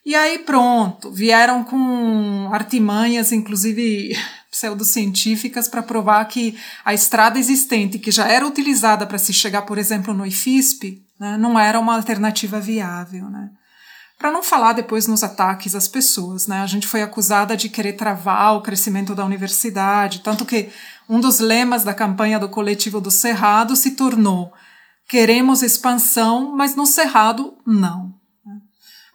E 0.04 0.16
aí 0.16 0.40
pronto, 0.40 1.12
vieram 1.12 1.62
com 1.62 2.50
artimanhas, 2.52 3.30
inclusive 3.30 4.16
pseudocientíficas, 4.50 5.68
para 5.68 5.82
provar 5.82 6.24
que 6.24 6.58
a 6.84 6.92
estrada 6.92 7.38
existente, 7.38 8.00
que 8.00 8.10
já 8.10 8.26
era 8.26 8.46
utilizada 8.46 9.06
para 9.06 9.18
se 9.18 9.32
chegar, 9.32 9.62
por 9.62 9.78
exemplo, 9.78 10.12
no 10.12 10.26
IFISP, 10.26 11.00
né, 11.22 11.38
não 11.38 11.56
era 11.56 11.78
uma 11.78 11.94
alternativa 11.94 12.58
viável. 12.58 13.30
Né. 13.30 13.48
Para 14.18 14.32
não 14.32 14.42
falar 14.42 14.72
depois 14.72 15.06
nos 15.06 15.22
ataques 15.22 15.76
às 15.76 15.86
pessoas, 15.86 16.48
né, 16.48 16.60
a 16.60 16.66
gente 16.66 16.88
foi 16.88 17.00
acusada 17.00 17.56
de 17.56 17.68
querer 17.68 17.92
travar 17.92 18.56
o 18.56 18.60
crescimento 18.60 19.14
da 19.14 19.24
universidade, 19.24 20.18
tanto 20.18 20.44
que 20.44 20.70
um 21.08 21.20
dos 21.20 21.38
lemas 21.38 21.84
da 21.84 21.94
campanha 21.94 22.40
do 22.40 22.48
coletivo 22.48 23.00
do 23.00 23.10
Cerrado 23.10 23.76
se 23.76 23.92
tornou 23.92 24.52
queremos 25.08 25.62
expansão, 25.62 26.56
mas 26.56 26.74
no 26.74 26.86
Cerrado 26.86 27.54
não. 27.64 28.14
Né. 28.44 28.56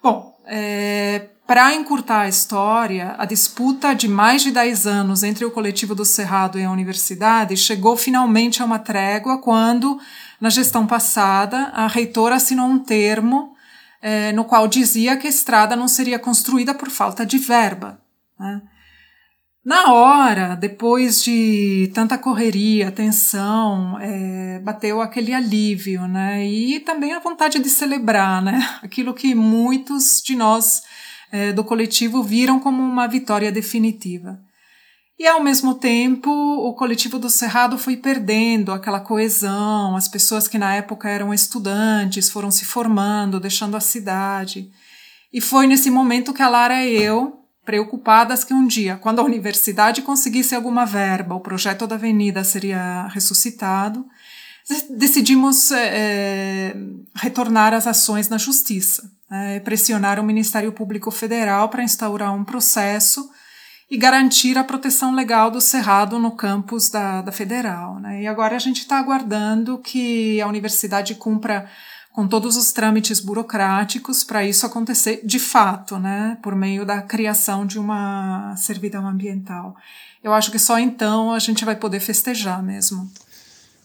Bom, 0.01 0.37
é, 0.45 1.27
para 1.47 1.73
encurtar 1.73 2.21
a 2.21 2.27
história, 2.27 3.15
a 3.17 3.25
disputa 3.25 3.95
de 3.95 4.07
mais 4.07 4.43
de 4.43 4.51
10 4.51 4.85
anos 4.85 5.23
entre 5.23 5.45
o 5.45 5.49
coletivo 5.49 5.95
do 5.95 6.03
Cerrado 6.03 6.59
e 6.59 6.63
a 6.65 6.69
universidade 6.69 7.55
chegou 7.55 7.95
finalmente 7.95 8.61
a 8.61 8.65
uma 8.65 8.77
trégua 8.77 9.37
quando, 9.41 9.97
na 10.39 10.49
gestão 10.49 10.85
passada, 10.85 11.71
a 11.73 11.87
reitora 11.87 12.35
assinou 12.35 12.67
um 12.67 12.79
termo 12.79 13.55
é, 14.01 14.31
no 14.31 14.45
qual 14.45 14.67
dizia 14.67 15.17
que 15.17 15.27
a 15.27 15.29
estrada 15.29 15.75
não 15.75 15.87
seria 15.87 16.19
construída 16.19 16.73
por 16.73 16.89
falta 16.89 17.25
de 17.25 17.37
verba. 17.37 17.99
Né? 18.39 18.61
Na 19.67 19.91
hora, 19.91 20.55
depois 20.55 21.21
de 21.21 21.91
tanta 21.93 22.17
correria, 22.17 22.89
tensão, 22.89 23.99
é, 23.99 24.59
bateu 24.59 25.01
aquele 25.01 25.33
alívio, 25.33 26.07
né? 26.07 26.47
E 26.47 26.79
também 26.79 27.11
a 27.11 27.19
vontade 27.19 27.59
de 27.59 27.69
celebrar, 27.69 28.41
né? 28.41 28.65
Aquilo 28.81 29.13
que 29.13 29.35
muitos 29.35 30.21
de 30.23 30.37
nós 30.37 30.83
é, 31.29 31.51
do 31.51 31.65
coletivo 31.65 32.23
viram 32.23 32.61
como 32.61 32.81
uma 32.81 33.07
vitória 33.07 33.51
definitiva. 33.51 34.39
E 35.19 35.25
ao 35.25 35.43
mesmo 35.43 35.73
tempo, 35.73 36.29
o 36.29 36.73
coletivo 36.75 37.17
do 37.17 37.27
Cerrado 37.27 37.75
foi 37.77 37.97
perdendo 37.97 38.71
aquela 38.71 38.99
coesão, 38.99 39.95
as 39.95 40.07
pessoas 40.07 40.47
que 40.47 40.59
na 40.59 40.75
época 40.75 41.09
eram 41.09 41.33
estudantes 41.33 42.29
foram 42.29 42.51
se 42.51 42.65
formando, 42.65 43.39
deixando 43.39 43.75
a 43.75 43.79
cidade. 43.79 44.69
E 45.33 45.41
foi 45.41 45.65
nesse 45.65 45.89
momento 45.89 46.33
que 46.33 46.43
a 46.43 46.47
Lara 46.47 46.85
e 46.85 47.01
eu, 47.01 47.41
preocupadas 47.65 48.43
que 48.43 48.53
um 48.53 48.67
dia, 48.67 48.95
quando 48.95 49.19
a 49.19 49.23
universidade 49.23 50.03
conseguisse 50.03 50.53
alguma 50.53 50.85
verba, 50.85 51.33
o 51.33 51.41
projeto 51.41 51.87
da 51.87 51.95
avenida 51.95 52.43
seria 52.43 53.07
ressuscitado, 53.07 54.05
decidimos 54.91 55.71
é, 55.71 56.75
retornar 57.15 57.73
às 57.73 57.87
ações 57.87 58.29
na 58.29 58.37
justiça, 58.37 59.11
é, 59.31 59.59
pressionar 59.61 60.19
o 60.19 60.23
Ministério 60.23 60.71
Público 60.71 61.09
Federal 61.09 61.69
para 61.69 61.83
instaurar 61.83 62.35
um 62.35 62.43
processo 62.43 63.27
e 63.89 63.97
garantir 63.97 64.57
a 64.57 64.63
proteção 64.63 65.15
legal 65.15 65.49
do 65.49 65.61
Cerrado 65.61 66.19
no 66.19 66.31
campus 66.31 66.89
da, 66.89 67.21
da 67.21 67.31
Federal. 67.31 67.99
Né? 67.99 68.23
E 68.23 68.27
agora 68.27 68.55
a 68.55 68.59
gente 68.59 68.79
está 68.79 68.99
aguardando 68.99 69.77
que 69.77 70.41
a 70.41 70.47
universidade 70.47 71.15
cumpra 71.15 71.69
com 72.11 72.27
todos 72.27 72.57
os 72.57 72.71
trâmites 72.71 73.19
burocráticos 73.19 74.23
para 74.23 74.43
isso 74.43 74.65
acontecer 74.65 75.21
de 75.23 75.37
fato, 75.37 75.99
né, 75.99 76.35
por 76.41 76.55
meio 76.55 76.83
da 76.83 76.99
criação 76.99 77.63
de 77.63 77.77
uma 77.77 78.55
servidão 78.57 79.07
ambiental. 79.07 79.75
Eu 80.23 80.33
acho 80.33 80.51
que 80.51 80.57
só 80.57 80.79
então 80.79 81.31
a 81.31 81.37
gente 81.37 81.63
vai 81.63 81.75
poder 81.75 81.99
festejar 81.99 82.63
mesmo. 82.63 83.07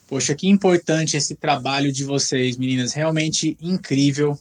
Poxa, 0.08 0.34
que 0.34 0.48
importante 0.48 1.14
esse 1.14 1.34
trabalho 1.34 1.92
de 1.92 2.04
vocês, 2.04 2.56
meninas, 2.56 2.94
realmente 2.94 3.54
incrível. 3.60 4.38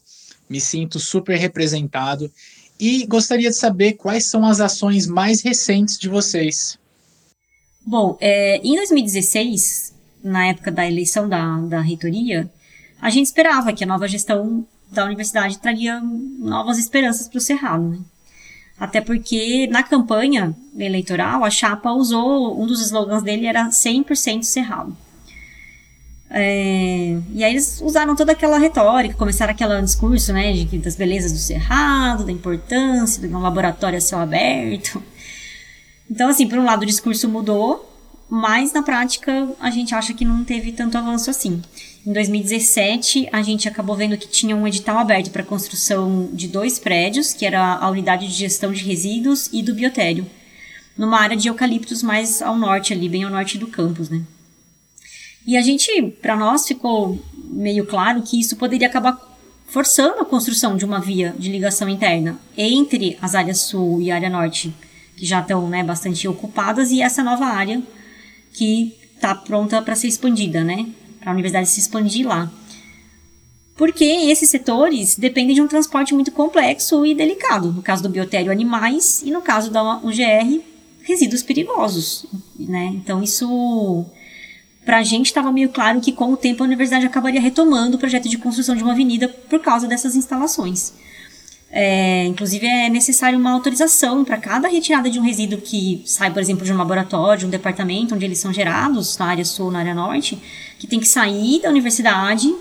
Me 0.49 0.61
sinto 0.61 0.97
super 0.97 1.37
representado 1.37 2.31
e 2.81 3.05
gostaria 3.05 3.51
de 3.51 3.55
saber 3.55 3.93
quais 3.93 4.25
são 4.25 4.43
as 4.43 4.59
ações 4.59 5.05
mais 5.05 5.43
recentes 5.43 5.99
de 5.99 6.09
vocês. 6.09 6.79
Bom, 7.85 8.17
é, 8.19 8.57
em 8.63 8.75
2016, 8.75 9.93
na 10.23 10.47
época 10.47 10.71
da 10.71 10.87
eleição 10.87 11.29
da, 11.29 11.59
da 11.59 11.79
reitoria, 11.79 12.51
a 12.99 13.11
gente 13.11 13.27
esperava 13.27 13.71
que 13.71 13.83
a 13.83 13.87
nova 13.87 14.07
gestão 14.07 14.65
da 14.91 15.05
universidade 15.05 15.59
traria 15.59 16.01
novas 16.01 16.79
esperanças 16.79 17.27
para 17.27 17.37
o 17.37 17.41
Cerrado, 17.41 17.87
né? 17.87 17.99
Até 18.79 18.99
porque 18.99 19.67
na 19.67 19.83
campanha 19.83 20.55
eleitoral 20.75 21.43
a 21.43 21.51
chapa 21.51 21.91
usou, 21.91 22.59
um 22.59 22.65
dos 22.65 22.81
slogans 22.81 23.21
dele 23.21 23.45
era 23.45 23.69
100% 23.69 24.41
Cerrado. 24.41 24.97
É, 26.33 27.17
e 27.33 27.43
aí 27.43 27.51
eles 27.51 27.81
usaram 27.81 28.15
toda 28.15 28.31
aquela 28.31 28.57
retórica, 28.57 29.15
começaram 29.15 29.51
aquele 29.51 29.81
discurso, 29.81 30.31
né, 30.31 30.53
de, 30.53 30.77
das 30.77 30.95
belezas 30.95 31.33
do 31.33 31.37
Cerrado, 31.37 32.23
da 32.23 32.31
importância 32.31 33.27
de 33.27 33.35
um 33.35 33.39
laboratório 33.39 33.97
a 33.97 34.01
céu 34.01 34.19
aberto. 34.19 35.03
Então, 36.09 36.29
assim, 36.29 36.47
por 36.47 36.57
um 36.57 36.63
lado 36.63 36.83
o 36.83 36.85
discurso 36.85 37.27
mudou, 37.27 37.89
mas 38.29 38.71
na 38.71 38.81
prática 38.81 39.49
a 39.59 39.69
gente 39.69 39.93
acha 39.93 40.13
que 40.13 40.23
não 40.23 40.43
teve 40.45 40.71
tanto 40.71 40.97
avanço 40.97 41.29
assim. 41.29 41.61
Em 42.05 42.13
2017, 42.13 43.27
a 43.31 43.41
gente 43.41 43.67
acabou 43.67 43.95
vendo 43.95 44.17
que 44.17 44.27
tinha 44.27 44.55
um 44.55 44.65
edital 44.65 44.97
aberto 44.97 45.31
para 45.31 45.43
construção 45.43 46.29
de 46.31 46.47
dois 46.47 46.79
prédios, 46.79 47.33
que 47.33 47.45
era 47.45 47.75
a 47.75 47.89
unidade 47.89 48.27
de 48.27 48.33
gestão 48.33 48.71
de 48.71 48.83
resíduos 48.83 49.49
e 49.51 49.61
do 49.61 49.75
biotério, 49.75 50.25
numa 50.97 51.19
área 51.19 51.35
de 51.35 51.49
eucaliptos 51.49 52.01
mais 52.01 52.41
ao 52.41 52.57
norte 52.57 52.93
ali, 52.93 53.09
bem 53.09 53.25
ao 53.25 53.29
norte 53.29 53.57
do 53.57 53.67
campus, 53.67 54.09
né? 54.09 54.21
E 55.45 55.57
a 55.57 55.61
gente, 55.61 56.13
para 56.21 56.35
nós, 56.35 56.67
ficou 56.67 57.19
meio 57.33 57.85
claro 57.85 58.21
que 58.21 58.39
isso 58.39 58.55
poderia 58.55 58.87
acabar 58.87 59.19
forçando 59.67 60.19
a 60.21 60.25
construção 60.25 60.75
de 60.75 60.85
uma 60.85 60.99
via 60.99 61.33
de 61.37 61.49
ligação 61.49 61.87
interna 61.87 62.39
entre 62.57 63.17
as 63.21 63.35
áreas 63.35 63.61
sul 63.61 64.01
e 64.01 64.11
área 64.11 64.29
norte, 64.29 64.73
que 65.15 65.25
já 65.25 65.39
estão 65.39 65.67
né, 65.69 65.83
bastante 65.83 66.27
ocupadas, 66.27 66.91
e 66.91 67.01
essa 67.01 67.23
nova 67.23 67.45
área 67.45 67.81
que 68.53 68.95
está 69.15 69.33
pronta 69.33 69.81
para 69.81 69.95
ser 69.95 70.07
expandida, 70.07 70.63
né? 70.63 70.87
para 71.21 71.31
a 71.31 71.33
universidade 71.33 71.69
se 71.69 71.79
expandir 71.79 72.27
lá. 72.27 72.51
Porque 73.77 74.03
esses 74.03 74.49
setores 74.49 75.15
dependem 75.15 75.55
de 75.55 75.61
um 75.61 75.67
transporte 75.67 76.13
muito 76.13 76.31
complexo 76.31 77.05
e 77.05 77.15
delicado. 77.15 77.71
No 77.71 77.81
caso 77.81 78.03
do 78.03 78.09
biotério, 78.09 78.51
animais, 78.51 79.21
e 79.23 79.31
no 79.31 79.41
caso 79.41 79.71
da 79.71 79.97
UGR, 79.97 80.61
resíduos 81.03 81.41
perigosos. 81.41 82.25
Né? 82.59 82.91
Então, 82.95 83.23
isso, 83.23 84.05
para 84.85 84.97
a 84.97 85.03
gente, 85.03 85.27
estava 85.27 85.51
meio 85.51 85.69
claro 85.69 86.01
que 86.01 86.11
com 86.11 86.33
o 86.33 86.37
tempo 86.37 86.63
a 86.63 86.65
universidade 86.65 87.05
acabaria 87.05 87.39
retomando 87.39 87.97
o 87.97 87.99
projeto 87.99 88.27
de 88.27 88.37
construção 88.37 88.75
de 88.75 88.83
uma 88.83 88.93
avenida 88.93 89.27
por 89.27 89.59
causa 89.59 89.87
dessas 89.87 90.15
instalações. 90.15 90.93
É, 91.73 92.25
inclusive, 92.25 92.67
é 92.67 92.89
necessário 92.89 93.39
uma 93.39 93.51
autorização 93.51 94.25
para 94.25 94.37
cada 94.37 94.67
retirada 94.67 95.09
de 95.09 95.19
um 95.19 95.23
resíduo 95.23 95.61
que 95.61 96.03
sai, 96.05 96.29
por 96.29 96.41
exemplo, 96.41 96.65
de 96.65 96.73
um 96.73 96.77
laboratório, 96.77 97.39
de 97.39 97.45
um 97.45 97.49
departamento 97.49 98.13
onde 98.13 98.25
eles 98.25 98.39
são 98.39 98.51
gerados, 98.51 99.17
na 99.17 99.27
área 99.27 99.45
sul, 99.45 99.71
na 99.71 99.79
área 99.79 99.93
norte, 99.93 100.37
que 100.77 100.85
tem 100.85 100.99
que 100.99 101.07
sair 101.07 101.61
da 101.61 101.69
universidade 101.69 102.53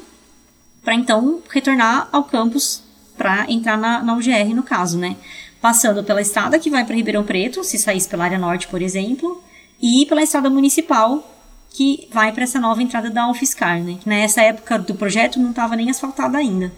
para 0.85 0.95
então 0.95 1.43
retornar 1.51 2.09
ao 2.13 2.23
campus 2.25 2.83
para 3.17 3.51
entrar 3.51 3.77
na, 3.77 4.03
na 4.03 4.15
UGR, 4.15 4.55
no 4.55 4.63
caso, 4.63 4.97
né? 4.97 5.17
Passando 5.61 6.05
pela 6.05 6.23
estrada 6.23 6.59
que 6.59 6.71
vai 6.71 6.85
para 6.85 6.95
Ribeirão 6.95 7.25
Preto, 7.25 7.65
se 7.65 7.79
saísse 7.79 8.09
pela 8.09 8.25
área 8.25 8.39
norte, 8.39 8.69
por 8.69 8.81
exemplo, 8.81 9.43
e 9.83 10.07
pela 10.07 10.23
estrada 10.23 10.49
municipal 10.49 11.40
que 11.71 12.09
vai 12.13 12.33
para 12.33 12.43
essa 12.43 12.61
nova 12.61 12.83
entrada 12.83 13.11
da 13.11 13.31
UFSCar, 13.31 13.83
né? 13.83 13.99
Que 14.03 14.09
nessa 14.09 14.43
época 14.43 14.79
do 14.79 14.95
projeto 14.95 15.39
não 15.39 15.51
estava 15.51 15.77
nem 15.77 15.91
asfaltada 15.91 16.37
ainda. 16.37 16.73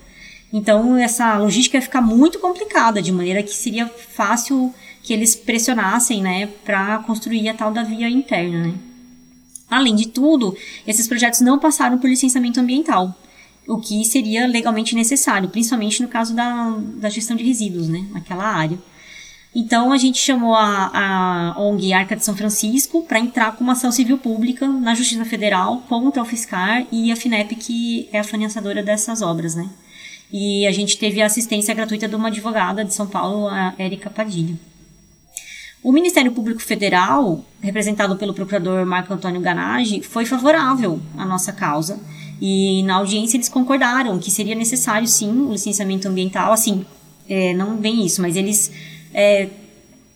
Então, 0.52 0.98
essa 0.98 1.38
logística 1.38 1.78
ia 1.78 1.82
ficar 1.82 2.02
muito 2.02 2.38
complicada, 2.38 3.00
de 3.00 3.10
maneira 3.10 3.42
que 3.42 3.54
seria 3.54 3.86
fácil 3.86 4.72
que 5.02 5.12
eles 5.12 5.34
pressionassem, 5.34 6.22
né, 6.22 6.46
para 6.64 6.98
construir 6.98 7.48
a 7.48 7.54
tal 7.54 7.72
da 7.72 7.82
via 7.82 8.08
interna, 8.08 8.66
né. 8.66 8.74
Além 9.70 9.96
de 9.96 10.08
tudo, 10.08 10.54
esses 10.86 11.08
projetos 11.08 11.40
não 11.40 11.58
passaram 11.58 11.98
por 11.98 12.08
licenciamento 12.08 12.60
ambiental, 12.60 13.16
o 13.66 13.78
que 13.78 14.04
seria 14.04 14.46
legalmente 14.46 14.94
necessário, 14.94 15.48
principalmente 15.48 16.02
no 16.02 16.08
caso 16.08 16.34
da, 16.34 16.76
da 16.96 17.08
gestão 17.08 17.34
de 17.34 17.42
resíduos, 17.42 17.88
né, 17.88 18.06
naquela 18.12 18.44
área. 18.44 18.78
Então 19.54 19.92
a 19.92 19.98
gente 19.98 20.18
chamou 20.18 20.54
a, 20.54 21.52
a 21.54 21.60
ONG 21.60 21.92
Arca 21.92 22.16
de 22.16 22.24
São 22.24 22.34
Francisco 22.34 23.02
para 23.02 23.20
entrar 23.20 23.54
com 23.54 23.62
uma 23.62 23.74
ação 23.74 23.92
civil 23.92 24.16
pública 24.16 24.66
na 24.66 24.94
Justiça 24.94 25.24
Federal 25.26 25.82
contra 25.88 26.22
o 26.22 26.24
Fiscar 26.24 26.86
e 26.90 27.12
a 27.12 27.16
FINEP, 27.16 27.56
que 27.56 28.08
é 28.12 28.20
a 28.20 28.24
financiadora 28.24 28.82
dessas 28.82 29.20
obras, 29.20 29.54
né. 29.54 29.68
E 30.32 30.66
a 30.66 30.72
gente 30.72 30.96
teve 30.96 31.20
a 31.20 31.26
assistência 31.26 31.74
gratuita 31.74 32.08
de 32.08 32.14
uma 32.14 32.28
advogada 32.28 32.82
de 32.82 32.94
São 32.94 33.06
Paulo, 33.06 33.48
a 33.48 33.74
Érica 33.78 34.08
Padilha. 34.08 34.58
O 35.82 35.92
Ministério 35.92 36.32
Público 36.32 36.62
Federal, 36.62 37.44
representado 37.60 38.16
pelo 38.16 38.32
procurador 38.32 38.86
Marco 38.86 39.12
Antônio 39.12 39.40
Ganage, 39.40 40.00
foi 40.00 40.24
favorável 40.24 41.00
à 41.18 41.26
nossa 41.26 41.52
causa 41.52 41.98
E 42.40 42.82
na 42.84 42.94
audiência 42.96 43.36
eles 43.36 43.48
concordaram 43.48 44.18
que 44.18 44.30
seria 44.30 44.54
necessário 44.54 45.06
sim 45.06 45.30
o 45.46 45.52
licenciamento 45.52 46.08
ambiental, 46.08 46.52
assim, 46.52 46.86
é, 47.28 47.52
não 47.54 47.76
vem 47.76 48.04
isso, 48.06 48.22
mas 48.22 48.36
eles 48.36 48.70
é, 49.12 49.48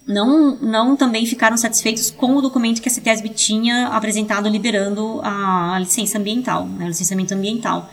não, 0.07 0.57
não 0.57 0.97
também 0.97 1.27
ficaram 1.27 1.57
satisfeitos 1.57 2.11
com 2.11 2.37
o 2.37 2.41
documento 2.41 2.81
que 2.81 2.89
a 2.89 2.93
CETESB 2.93 3.31
tinha 3.31 3.89
apresentado 3.89 4.49
liberando 4.49 5.21
a, 5.23 5.77
licença 5.81 6.19
ambiental, 6.19 6.67
né, 6.67 6.85
o 6.85 6.89
licenciamento 6.89 7.35
ambiental. 7.35 7.91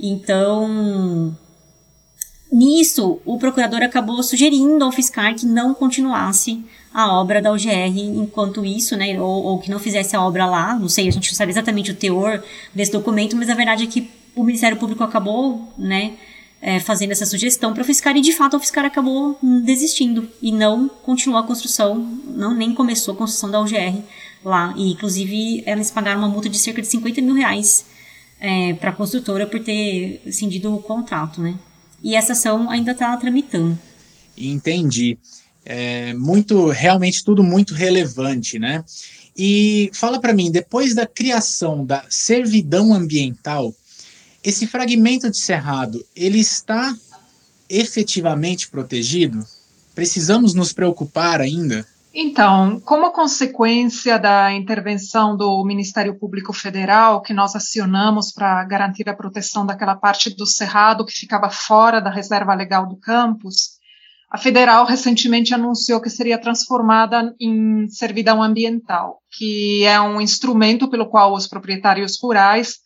Então, 0.00 1.36
nisso, 2.50 3.20
o 3.26 3.38
procurador 3.38 3.82
acabou 3.82 4.22
sugerindo 4.22 4.84
ao 4.84 4.90
fiscal 4.90 5.34
que 5.34 5.44
não 5.44 5.74
continuasse 5.74 6.64
a 6.92 7.12
obra 7.12 7.42
da 7.42 7.52
UGR 7.52 7.98
enquanto 7.98 8.64
isso, 8.64 8.96
né, 8.96 9.20
ou, 9.20 9.44
ou, 9.44 9.58
que 9.58 9.70
não 9.70 9.78
fizesse 9.78 10.16
a 10.16 10.22
obra 10.22 10.46
lá, 10.46 10.74
não 10.74 10.88
sei, 10.88 11.08
a 11.08 11.12
gente 11.12 11.30
não 11.30 11.36
sabe 11.36 11.52
exatamente 11.52 11.90
o 11.90 11.94
teor 11.94 12.42
desse 12.74 12.92
documento, 12.92 13.36
mas 13.36 13.50
a 13.50 13.54
verdade 13.54 13.84
é 13.84 13.86
que 13.86 14.10
o 14.34 14.42
Ministério 14.42 14.78
Público 14.78 15.04
acabou, 15.04 15.68
né, 15.76 16.14
é, 16.66 16.80
fazendo 16.80 17.12
essa 17.12 17.26
sugestão 17.26 17.74
para 17.74 17.82
o 17.82 17.84
fiscal 17.84 18.16
e 18.16 18.22
de 18.22 18.32
fato 18.32 18.56
o 18.56 18.60
fiscal 18.60 18.86
acabou 18.86 19.38
desistindo 19.62 20.26
e 20.40 20.50
não 20.50 20.88
continuou 20.88 21.38
a 21.38 21.46
construção, 21.46 21.96
não 22.26 22.54
nem 22.54 22.72
começou 22.72 23.12
a 23.12 23.16
construção 23.18 23.50
da 23.50 23.60
UGR 23.60 24.00
lá. 24.42 24.72
E 24.74 24.92
inclusive 24.92 25.62
eles 25.66 25.90
pagaram 25.90 26.20
uma 26.20 26.28
multa 26.28 26.48
de 26.48 26.58
cerca 26.58 26.80
de 26.80 26.88
50 26.88 27.20
mil 27.20 27.34
reais 27.34 27.84
é, 28.40 28.72
para 28.72 28.88
a 28.88 28.92
construtora 28.94 29.46
por 29.46 29.60
ter 29.60 30.22
cindido 30.32 30.74
o 30.74 30.82
contrato, 30.82 31.42
né? 31.42 31.54
E 32.02 32.16
essa 32.16 32.32
ação 32.32 32.70
ainda 32.70 32.92
está 32.92 33.14
tramitando. 33.18 33.78
Entendi. 34.36 35.18
É 35.66 36.14
muito, 36.14 36.68
realmente 36.68 37.22
tudo 37.22 37.42
muito 37.42 37.74
relevante, 37.74 38.58
né? 38.58 38.82
E 39.36 39.90
fala 39.92 40.18
para 40.18 40.32
mim, 40.32 40.50
depois 40.50 40.94
da 40.94 41.06
criação 41.06 41.84
da 41.84 42.06
servidão 42.08 42.94
ambiental, 42.94 43.74
esse 44.44 44.66
fragmento 44.66 45.30
de 45.30 45.38
cerrado, 45.38 46.04
ele 46.14 46.38
está 46.38 46.94
efetivamente 47.68 48.68
protegido? 48.68 49.44
Precisamos 49.94 50.52
nos 50.52 50.72
preocupar 50.72 51.40
ainda? 51.40 51.86
Então, 52.12 52.78
como 52.84 53.10
consequência 53.10 54.18
da 54.18 54.52
intervenção 54.52 55.36
do 55.36 55.64
Ministério 55.64 56.16
Público 56.16 56.52
Federal, 56.52 57.22
que 57.22 57.32
nós 57.32 57.56
acionamos 57.56 58.30
para 58.30 58.62
garantir 58.64 59.08
a 59.08 59.16
proteção 59.16 59.66
daquela 59.66 59.96
parte 59.96 60.30
do 60.30 60.46
cerrado 60.46 61.04
que 61.04 61.12
ficava 61.12 61.50
fora 61.50 62.00
da 62.00 62.10
reserva 62.10 62.54
legal 62.54 62.86
do 62.86 62.96
campus, 62.96 63.80
a 64.30 64.38
federal 64.38 64.84
recentemente 64.84 65.54
anunciou 65.54 66.00
que 66.00 66.10
seria 66.10 66.40
transformada 66.40 67.34
em 67.40 67.88
servidão 67.88 68.42
ambiental, 68.42 69.20
que 69.30 69.84
é 69.84 70.00
um 70.00 70.20
instrumento 70.20 70.88
pelo 70.88 71.08
qual 71.08 71.32
os 71.34 71.48
proprietários 71.48 72.18
rurais 72.20 72.83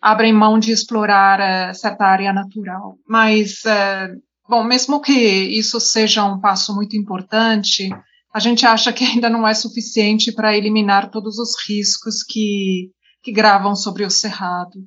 abrem 0.00 0.32
mão 0.32 0.58
de 0.58 0.72
explorar 0.72 1.40
uh, 1.40 1.74
certa 1.74 2.04
área 2.04 2.32
natural. 2.32 2.96
Mas, 3.06 3.62
uh, 3.64 4.20
bom, 4.48 4.64
mesmo 4.64 5.00
que 5.00 5.12
isso 5.12 5.80
seja 5.80 6.24
um 6.24 6.40
passo 6.40 6.74
muito 6.74 6.96
importante, 6.96 7.90
a 8.32 8.40
gente 8.40 8.66
acha 8.66 8.92
que 8.92 9.04
ainda 9.04 9.28
não 9.28 9.46
é 9.46 9.54
suficiente 9.54 10.32
para 10.32 10.56
eliminar 10.56 11.10
todos 11.10 11.38
os 11.38 11.54
riscos 11.68 12.22
que, 12.22 12.90
que 13.22 13.32
gravam 13.32 13.74
sobre 13.74 14.04
o 14.04 14.10
cerrado. 14.10 14.78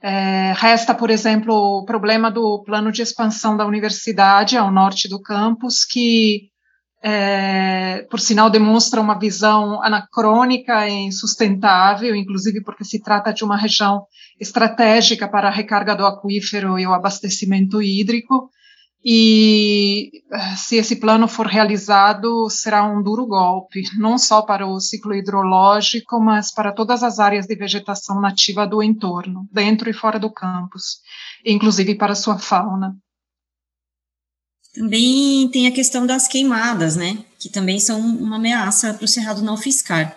É, 0.00 0.52
resta, 0.56 0.94
por 0.94 1.10
exemplo, 1.10 1.52
o 1.54 1.84
problema 1.84 2.30
do 2.30 2.62
plano 2.64 2.92
de 2.92 3.02
expansão 3.02 3.56
da 3.56 3.66
universidade 3.66 4.56
ao 4.56 4.70
norte 4.70 5.08
do 5.08 5.20
campus, 5.20 5.84
que 5.84 6.50
é, 7.02 8.06
por 8.10 8.20
sinal, 8.20 8.50
demonstra 8.50 9.00
uma 9.00 9.18
visão 9.18 9.82
anacrônica 9.82 10.88
e 10.88 11.06
insustentável, 11.06 12.14
inclusive 12.14 12.62
porque 12.62 12.84
se 12.84 13.00
trata 13.00 13.32
de 13.32 13.44
uma 13.44 13.56
região 13.56 14.04
estratégica 14.40 15.28
para 15.28 15.48
a 15.48 15.52
recarga 15.52 15.94
do 15.94 16.06
aquífero 16.06 16.78
e 16.78 16.86
o 16.86 16.92
abastecimento 16.92 17.80
hídrico. 17.80 18.50
E 19.04 20.10
se 20.56 20.76
esse 20.76 20.96
plano 20.96 21.28
for 21.28 21.46
realizado, 21.46 22.50
será 22.50 22.82
um 22.82 23.00
duro 23.00 23.26
golpe, 23.26 23.82
não 23.96 24.18
só 24.18 24.42
para 24.42 24.66
o 24.66 24.80
ciclo 24.80 25.14
hidrológico, 25.14 26.20
mas 26.20 26.52
para 26.52 26.72
todas 26.72 27.04
as 27.04 27.20
áreas 27.20 27.46
de 27.46 27.54
vegetação 27.54 28.20
nativa 28.20 28.66
do 28.66 28.82
entorno, 28.82 29.48
dentro 29.52 29.88
e 29.88 29.92
fora 29.92 30.18
do 30.18 30.32
campus, 30.32 30.98
inclusive 31.46 31.94
para 31.94 32.16
sua 32.16 32.38
fauna. 32.38 32.96
Também 34.78 35.48
tem 35.48 35.66
a 35.66 35.72
questão 35.72 36.06
das 36.06 36.28
queimadas, 36.28 36.94
né? 36.94 37.18
Que 37.36 37.48
também 37.48 37.80
são 37.80 37.98
uma 37.98 38.36
ameaça 38.36 38.94
para 38.94 39.04
o 39.04 39.08
cerrado 39.08 39.42
não 39.42 39.56
fiscar. 39.56 40.16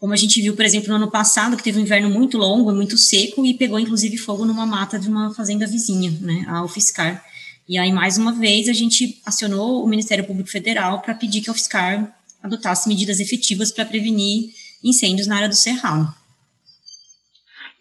Como 0.00 0.12
a 0.12 0.16
gente 0.16 0.42
viu, 0.42 0.56
por 0.56 0.64
exemplo, 0.64 0.88
no 0.88 0.96
ano 0.96 1.08
passado, 1.08 1.56
que 1.56 1.62
teve 1.62 1.78
um 1.78 1.82
inverno 1.82 2.10
muito 2.10 2.36
longo, 2.36 2.74
muito 2.74 2.98
seco, 2.98 3.46
e 3.46 3.54
pegou 3.54 3.78
inclusive 3.78 4.16
fogo 4.16 4.44
numa 4.44 4.66
mata 4.66 4.98
de 4.98 5.08
uma 5.08 5.32
fazenda 5.32 5.68
vizinha, 5.68 6.10
né, 6.20 6.44
a 6.48 6.64
UFSCar. 6.64 7.24
E 7.68 7.78
aí, 7.78 7.92
mais 7.92 8.18
uma 8.18 8.32
vez, 8.32 8.68
a 8.68 8.72
gente 8.72 9.20
acionou 9.24 9.84
o 9.84 9.88
Ministério 9.88 10.26
Público 10.26 10.50
Federal 10.50 11.00
para 11.00 11.14
pedir 11.14 11.40
que 11.40 11.48
a 11.48 11.52
UFSCar 11.52 12.12
adotasse 12.42 12.88
medidas 12.88 13.20
efetivas 13.20 13.70
para 13.70 13.84
prevenir 13.84 14.50
incêndios 14.82 15.28
na 15.28 15.36
área 15.36 15.48
do 15.48 15.54
Cerrado. 15.54 16.12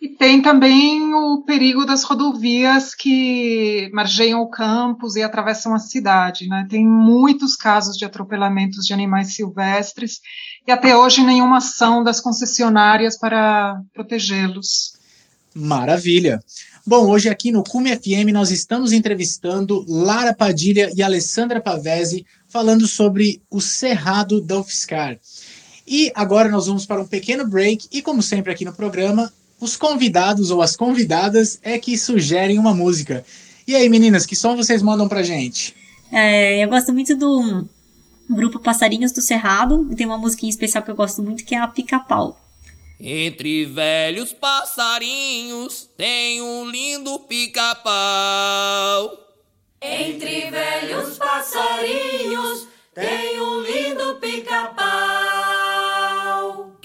E 0.06 0.08
tem 0.08 0.40
também 0.40 1.16
o 1.16 1.42
perigo 1.42 1.84
das 1.84 2.04
rodovias 2.04 2.94
que 2.94 3.90
margeiam 3.92 4.40
o 4.40 4.52
campus 4.52 5.16
e 5.16 5.24
atravessam 5.24 5.74
a 5.74 5.80
cidade. 5.80 6.48
Né? 6.48 6.68
Tem 6.70 6.86
muitos 6.86 7.56
casos 7.56 7.98
de 7.98 8.06
atropelamentos 8.06 8.86
de 8.86 8.94
animais 8.94 9.34
silvestres 9.34 10.22
e 10.68 10.72
até 10.72 10.96
hoje 10.96 11.24
nenhuma 11.24 11.58
ação 11.58 12.04
das 12.04 12.22
concessionárias 12.22 13.18
para 13.18 13.82
protegê-los. 13.96 14.94
Maravilha! 15.56 16.40
Bom, 16.86 17.10
hoje 17.10 17.28
aqui 17.28 17.52
no 17.52 17.64
Cume 17.64 17.90
FM 17.90 18.32
nós 18.32 18.52
estamos 18.52 18.92
entrevistando 18.92 19.84
Lara 19.88 20.36
Padilha 20.36 20.92
e 20.96 21.02
Alessandra 21.02 21.60
Pavese 21.60 22.28
falando 22.48 22.86
sobre 22.86 23.42
o 23.50 23.60
Cerrado 23.60 24.40
da 24.40 24.60
UFSCar. 24.60 25.18
E 25.88 26.12
agora 26.14 26.48
nós 26.48 26.68
vamos 26.68 26.86
para 26.86 27.02
um 27.02 27.08
pequeno 27.08 27.48
break 27.48 27.88
e 27.92 28.04
como 28.04 28.22
sempre 28.22 28.52
aqui 28.52 28.64
no 28.64 28.74
programa, 28.74 29.34
os 29.60 29.76
convidados 29.76 30.52
ou 30.52 30.62
as 30.62 30.76
convidadas 30.76 31.60
é 31.64 31.78
que 31.80 31.98
sugerem 31.98 32.60
uma 32.60 32.74
música. 32.74 33.26
E 33.68 33.76
aí, 33.76 33.90
meninas, 33.90 34.26
que 34.26 34.36
som 34.36 34.56
vocês 34.56 34.82
mandam 34.82 35.08
pra 35.08 35.24
gente? 35.24 35.76
É, 36.12 36.64
eu 36.64 36.70
gosto 36.70 36.94
muito 36.94 37.16
do 37.16 37.68
grupo 38.30 38.60
Passarinhos 38.60 39.12
do 39.12 39.22
Cerrado. 39.22 39.88
E 39.92 39.96
tem 39.96 40.06
uma 40.06 40.18
musiquinha 40.18 40.50
especial 40.50 40.84
que 40.84 40.92
eu 40.92 40.96
gosto 40.96 41.22
muito 41.24 41.44
que 41.44 41.56
é 41.56 41.60
a 41.60 41.68
Pica-Pau. 41.68 42.40
Entre 43.00 43.66
velhos 43.66 44.32
passarinhos 44.32 45.90
tem 45.98 46.42
um 46.42 46.70
lindo 46.70 47.20
pica-pau. 47.20 47.86
Entre 49.82 50.50
velhos 50.50 51.18
passarinhos 51.18 52.68
tem 52.94 53.42
um 53.42 53.62
lindo 53.62 54.16
pica-pau 54.16 54.65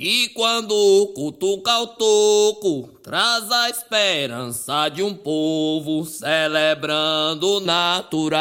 que 0.01 0.31
quando 0.31 1.13
cutuca 1.15 1.79
o 1.81 1.89
toco, 1.89 2.89
traz 3.03 3.53
a 3.53 3.69
esperança 3.69 4.89
de 4.89 5.03
um 5.03 5.15
povo 5.15 6.07
celebrando 6.07 7.61
natural. 7.61 8.39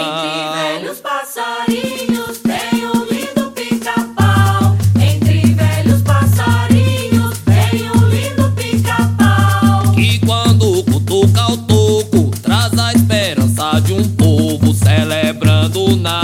Entre 0.00 0.62
velhos 0.62 1.00
passarinhos 1.00 2.38
tem 2.38 2.86
um 2.86 3.04
lindo 3.04 3.50
pica-pau. 3.50 4.78
Entre 4.98 5.42
velhos 5.52 6.00
passarinhos 6.00 7.38
tem 7.40 7.90
um 7.90 8.08
lindo 8.08 8.50
pica-pau. 8.56 9.92
Que 9.94 10.20
quando 10.20 10.82
cutuca 10.84 11.52
o 11.52 11.56
toco, 11.66 12.30
traz 12.40 12.78
a 12.78 12.94
esperança 12.94 13.78
de 13.80 13.92
um 13.92 14.08
povo 14.16 14.72
celebrando 14.72 15.96
natural. 15.96 16.19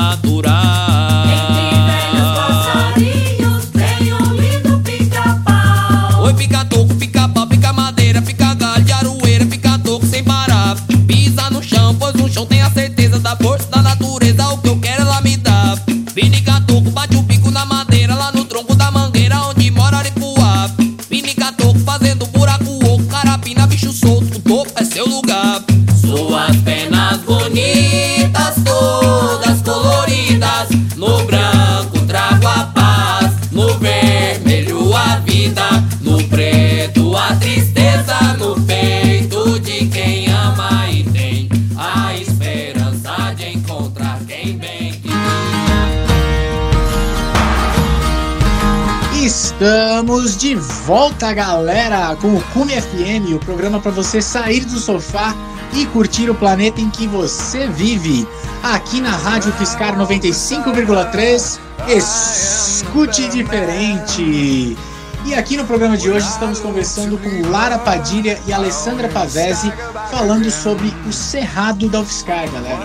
Volta, 51.17 51.33
galera, 51.33 52.15
com 52.17 52.35
o 52.35 52.43
Cume 52.53 52.79
FM, 52.79 53.35
o 53.35 53.39
programa 53.39 53.81
para 53.81 53.91
você 53.91 54.21
sair 54.21 54.67
do 54.67 54.79
sofá 54.79 55.35
e 55.73 55.87
curtir 55.87 56.29
o 56.29 56.35
planeta 56.35 56.79
em 56.79 56.91
que 56.91 57.07
você 57.07 57.67
vive. 57.69 58.29
Aqui 58.63 59.01
na 59.01 59.17
Rádio 59.17 59.51
Fiscar 59.53 59.97
95,3, 59.97 61.59
escute 61.89 63.29
diferente. 63.31 64.77
E 65.25 65.35
aqui 65.35 65.57
no 65.57 65.65
programa 65.65 65.97
de 65.97 66.11
hoje 66.11 66.29
estamos 66.29 66.61
conversando 66.61 67.17
com 67.17 67.49
Lara 67.51 67.79
Padilha 67.79 68.39
e 68.47 68.53
Alessandra 68.53 69.09
Pavese, 69.09 69.73
falando 70.11 70.51
sobre 70.51 70.93
o 71.09 71.13
Cerrado 71.15 71.89
da 71.89 72.01
UFSCar, 72.01 72.51
galera. 72.51 72.85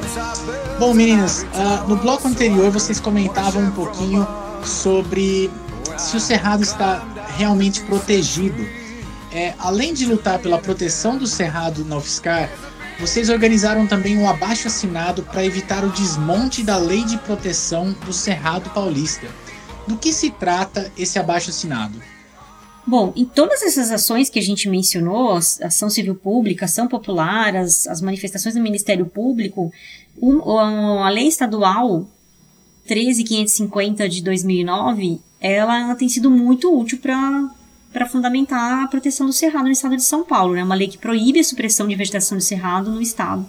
Bom, 0.79 0.93
meninas, 0.93 1.45
uh, 1.53 1.85
no 1.85 1.97
bloco 1.97 2.29
anterior 2.29 2.71
vocês 2.71 2.97
comentavam 2.97 3.63
um 3.63 3.71
pouquinho 3.71 4.25
sobre 4.63 5.51
se 5.97 6.15
o 6.15 6.19
Cerrado 6.19 6.63
está 6.63 7.03
realmente 7.37 7.81
protegido. 7.81 8.63
É, 9.31 9.53
além 9.59 9.93
de 9.93 10.05
lutar 10.05 10.39
pela 10.39 10.57
proteção 10.57 11.17
do 11.17 11.25
Cerrado 11.25 11.85
na 11.85 11.97
UFSCar, 11.97 12.49
vocês 12.99 13.29
organizaram 13.29 13.87
também 13.87 14.17
um 14.17 14.29
abaixo 14.29 14.67
assinado 14.67 15.23
para 15.23 15.43
evitar 15.43 15.83
o 15.83 15.89
desmonte 15.89 16.63
da 16.63 16.77
lei 16.77 17.03
de 17.03 17.17
proteção 17.17 17.93
do 18.05 18.13
Cerrado 18.13 18.69
Paulista. 18.69 19.27
Do 19.87 19.97
que 19.97 20.13
se 20.13 20.29
trata 20.29 20.91
esse 20.97 21.17
abaixo 21.17 21.49
assinado? 21.49 21.99
Bom, 22.85 23.13
em 23.15 23.25
todas 23.25 23.61
essas 23.61 23.91
ações 23.91 24.29
que 24.29 24.39
a 24.39 24.41
gente 24.41 24.67
mencionou, 24.67 25.33
ação 25.33 25.89
civil 25.89 26.15
pública, 26.15 26.65
ação 26.65 26.87
popular, 26.87 27.55
as, 27.55 27.87
as 27.87 28.01
manifestações 28.01 28.55
do 28.55 28.61
Ministério 28.61 29.05
Público, 29.05 29.71
um, 30.21 30.59
a 30.99 31.09
lei 31.09 31.27
estadual 31.27 32.07
13550 32.87 34.09
de 34.09 34.23
2009, 34.23 35.19
ela, 35.39 35.79
ela 35.79 35.95
tem 35.95 36.09
sido 36.09 36.29
muito 36.29 36.75
útil 36.75 36.99
para 36.99 38.05
fundamentar 38.07 38.83
a 38.83 38.87
proteção 38.87 39.27
do 39.27 39.33
cerrado 39.33 39.65
no 39.65 39.71
estado 39.71 39.95
de 39.95 40.03
São 40.03 40.23
Paulo. 40.23 40.53
Né? 40.53 40.63
uma 40.63 40.75
lei 40.75 40.87
que 40.87 40.97
proíbe 40.97 41.39
a 41.39 41.43
supressão 41.43 41.87
de 41.87 41.95
vegetação 41.95 42.37
do 42.37 42.43
cerrado 42.43 42.91
no 42.91 43.01
estado. 43.01 43.45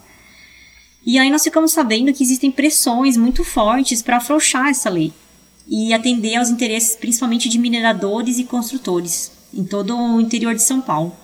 E 1.05 1.19
aí 1.19 1.31
nós 1.31 1.43
ficamos 1.43 1.73
sabendo 1.73 2.13
que 2.13 2.23
existem 2.23 2.51
pressões 2.51 3.17
muito 3.17 3.43
fortes 3.43 4.03
para 4.03 4.19
afrouxar 4.19 4.69
essa 4.69 4.89
lei 4.89 5.13
e 5.67 5.93
atender 5.93 6.37
aos 6.37 6.49
interesses 6.49 6.97
principalmente 6.97 7.49
de 7.49 7.59
mineradores 7.59 8.39
e 8.39 8.45
construtores 8.45 9.33
em 9.53 9.65
todo 9.65 9.97
o 9.97 10.21
interior 10.21 10.55
de 10.55 10.63
São 10.63 10.81
Paulo. 10.81 11.15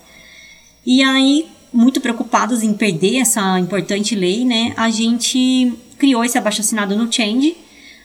E 0.84 1.02
aí, 1.02 1.46
muito 1.72 2.00
preocupados 2.00 2.62
em 2.62 2.72
perder 2.74 3.18
essa 3.18 3.58
importante 3.58 4.14
lei, 4.14 4.44
né, 4.44 4.72
a 4.76 4.90
gente 4.90 5.72
criou 5.98 6.24
esse 6.24 6.38
abaixo-assinado 6.38 6.96
no 6.96 7.12
Change, 7.12 7.56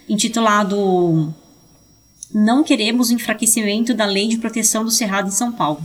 intitulado 0.07 1.33
Não 2.33 2.63
queremos 2.63 3.09
o 3.09 3.13
enfraquecimento 3.13 3.93
da 3.93 4.05
lei 4.05 4.27
de 4.27 4.37
proteção 4.37 4.83
do 4.83 4.91
cerrado 4.91 5.27
em 5.27 5.31
São 5.31 5.51
Paulo. 5.51 5.81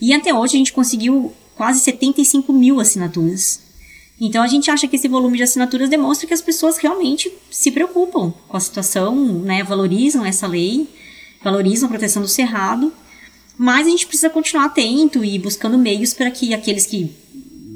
E 0.00 0.12
até 0.12 0.32
hoje 0.32 0.54
a 0.54 0.58
gente 0.58 0.72
conseguiu 0.72 1.32
quase 1.56 1.80
75 1.80 2.52
mil 2.52 2.80
assinaturas. 2.80 3.60
Então 4.20 4.42
a 4.42 4.48
gente 4.48 4.70
acha 4.70 4.88
que 4.88 4.96
esse 4.96 5.08
volume 5.08 5.36
de 5.36 5.42
assinaturas 5.42 5.88
demonstra 5.88 6.26
que 6.26 6.34
as 6.34 6.40
pessoas 6.40 6.78
realmente 6.78 7.32
se 7.50 7.70
preocupam 7.70 8.32
com 8.48 8.56
a 8.56 8.60
situação, 8.60 9.14
né, 9.16 9.62
valorizam 9.62 10.24
essa 10.24 10.46
lei, 10.46 10.88
valorizam 11.42 11.86
a 11.86 11.90
proteção 11.90 12.22
do 12.22 12.28
cerrado, 12.28 12.92
mas 13.56 13.86
a 13.86 13.90
gente 13.90 14.06
precisa 14.06 14.30
continuar 14.30 14.66
atento 14.66 15.24
e 15.24 15.38
buscando 15.38 15.78
meios 15.78 16.12
para 16.12 16.30
que 16.30 16.52
aqueles 16.52 16.86
que 16.86 17.12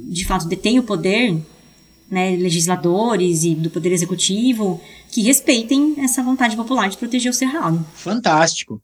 de 0.09 0.25
fato 0.27 0.47
detêm 0.47 0.79
o 0.79 0.83
poder, 0.83 1.37
né, 2.11 2.37
legisladores 2.37 3.45
e 3.45 3.55
do 3.55 3.71
poder 3.71 3.93
executivo, 3.93 4.81
que 5.11 5.23
respeitem 5.23 5.97
essa 5.99 6.23
vontade 6.23 6.57
popular 6.57 6.89
de 6.89 6.97
proteger 6.97 7.31
o 7.31 7.35
cerrado. 7.35 7.85
Fantástico. 7.95 8.81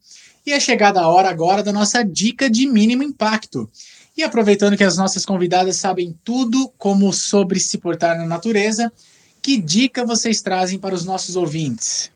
E 0.46 0.52
é 0.52 0.60
chegada 0.60 1.00
a 1.00 1.08
hora 1.08 1.28
agora 1.28 1.62
da 1.62 1.72
nossa 1.72 2.02
dica 2.02 2.48
de 2.48 2.66
mínimo 2.66 3.02
impacto. 3.02 3.68
E 4.16 4.22
aproveitando 4.22 4.76
que 4.76 4.84
as 4.84 4.96
nossas 4.96 5.24
convidadas 5.24 5.76
sabem 5.76 6.18
tudo 6.24 6.72
como 6.76 7.12
sobre 7.12 7.60
se 7.60 7.78
portar 7.78 8.18
na 8.18 8.26
natureza, 8.26 8.92
que 9.40 9.56
dica 9.56 10.04
vocês 10.04 10.42
trazem 10.42 10.78
para 10.78 10.94
os 10.94 11.04
nossos 11.04 11.36
ouvintes? 11.36 12.10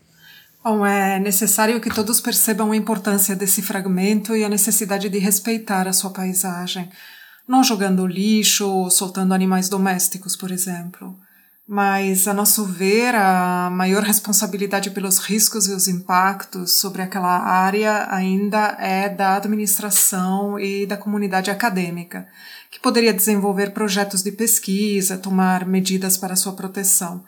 Bom, 0.65 0.87
é 0.87 1.19
necessário 1.19 1.81
que 1.81 1.93
todos 1.93 2.21
percebam 2.21 2.71
a 2.71 2.77
importância 2.77 3.35
desse 3.35 3.61
fragmento 3.63 4.37
e 4.37 4.45
a 4.45 4.49
necessidade 4.49 5.09
de 5.09 5.19
respeitar 5.19 5.89
a 5.89 5.93
sua 5.93 6.11
paisagem, 6.11 6.89
não 7.53 7.63
jogando 7.63 8.07
lixo 8.07 8.67
ou 8.67 8.91
soltando 8.91 9.35
animais 9.35 9.69
domésticos, 9.69 10.35
por 10.35 10.51
exemplo. 10.51 11.15
Mas, 11.69 12.27
a 12.27 12.33
nosso 12.33 12.65
ver, 12.65 13.15
a 13.15 13.69
maior 13.71 14.03
responsabilidade 14.03 14.91
pelos 14.91 15.19
riscos 15.19 15.69
e 15.69 15.73
os 15.75 15.87
impactos 15.87 16.73
sobre 16.73 17.03
aquela 17.03 17.39
área 17.39 18.07
ainda 18.11 18.75
é 18.81 19.07
da 19.11 19.37
administração 19.37 20.59
e 20.59 20.87
da 20.87 20.97
comunidade 20.97 21.51
acadêmica, 21.51 22.27
que 22.71 22.81
poderia 22.81 23.13
desenvolver 23.13 23.73
projetos 23.73 24.23
de 24.23 24.33
pesquisa, 24.33 25.19
tomar 25.19 25.67
medidas 25.67 26.17
para 26.17 26.37
sua 26.37 26.55
proteção. 26.55 27.23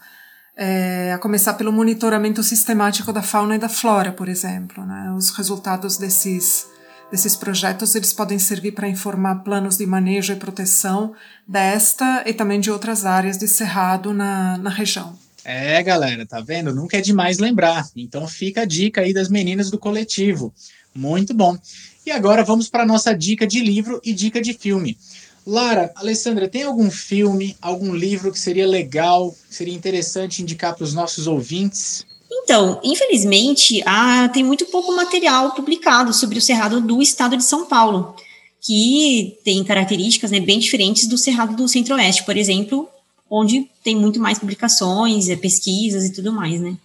É, 0.56 1.12
a 1.12 1.18
começar 1.18 1.52
pelo 1.54 1.72
monitoramento 1.72 2.42
sistemático 2.42 3.12
da 3.12 3.22
fauna 3.22 3.56
e 3.56 3.58
da 3.58 3.68
flora, 3.68 4.10
por 4.10 4.30
exemplo. 4.30 4.86
Né? 4.86 5.12
Os 5.14 5.30
resultados 5.30 5.98
desses 5.98 6.66
desses 7.14 7.36
projetos 7.36 7.94
eles 7.94 8.12
podem 8.12 8.40
servir 8.40 8.72
para 8.72 8.88
informar 8.88 9.36
planos 9.44 9.78
de 9.78 9.86
manejo 9.86 10.32
e 10.32 10.36
proteção 10.36 11.14
desta 11.46 12.24
e 12.26 12.34
também 12.34 12.58
de 12.58 12.72
outras 12.72 13.06
áreas 13.06 13.38
de 13.38 13.46
cerrado 13.46 14.12
na, 14.12 14.58
na 14.58 14.68
região. 14.68 15.16
É, 15.44 15.80
galera, 15.80 16.26
tá 16.26 16.40
vendo? 16.40 16.74
Nunca 16.74 16.98
é 16.98 17.00
demais 17.00 17.38
lembrar. 17.38 17.86
Então 17.94 18.26
fica 18.26 18.62
a 18.62 18.64
dica 18.64 19.02
aí 19.02 19.14
das 19.14 19.28
meninas 19.28 19.70
do 19.70 19.78
coletivo. 19.78 20.52
Muito 20.92 21.32
bom. 21.32 21.56
E 22.04 22.10
agora 22.10 22.42
vamos 22.42 22.68
para 22.68 22.82
a 22.82 22.86
nossa 22.86 23.14
dica 23.14 23.46
de 23.46 23.60
livro 23.60 24.00
e 24.04 24.12
dica 24.12 24.42
de 24.42 24.52
filme. 24.52 24.98
Lara, 25.46 25.92
Alessandra, 25.94 26.48
tem 26.48 26.64
algum 26.64 26.90
filme, 26.90 27.56
algum 27.62 27.94
livro 27.94 28.32
que 28.32 28.40
seria 28.40 28.66
legal, 28.66 29.32
seria 29.48 29.74
interessante 29.74 30.42
indicar 30.42 30.74
para 30.74 30.82
os 30.82 30.94
nossos 30.94 31.28
ouvintes? 31.28 32.03
Então, 32.42 32.80
infelizmente, 32.82 33.82
há, 33.86 34.28
tem 34.28 34.42
muito 34.42 34.66
pouco 34.66 34.94
material 34.94 35.52
publicado 35.52 36.12
sobre 36.12 36.38
o 36.38 36.42
Cerrado 36.42 36.80
do 36.80 37.00
estado 37.00 37.36
de 37.36 37.44
São 37.44 37.66
Paulo, 37.66 38.16
que 38.60 39.38
tem 39.44 39.62
características 39.62 40.30
né, 40.30 40.40
bem 40.40 40.58
diferentes 40.58 41.06
do 41.06 41.16
Cerrado 41.16 41.54
do 41.54 41.68
Centro-Oeste, 41.68 42.24
por 42.24 42.36
exemplo, 42.36 42.88
onde 43.30 43.68
tem 43.82 43.94
muito 43.94 44.18
mais 44.20 44.38
publicações, 44.38 45.28
é, 45.28 45.36
pesquisas 45.36 46.04
e 46.04 46.12
tudo 46.12 46.32
mais, 46.32 46.60
né? 46.60 46.76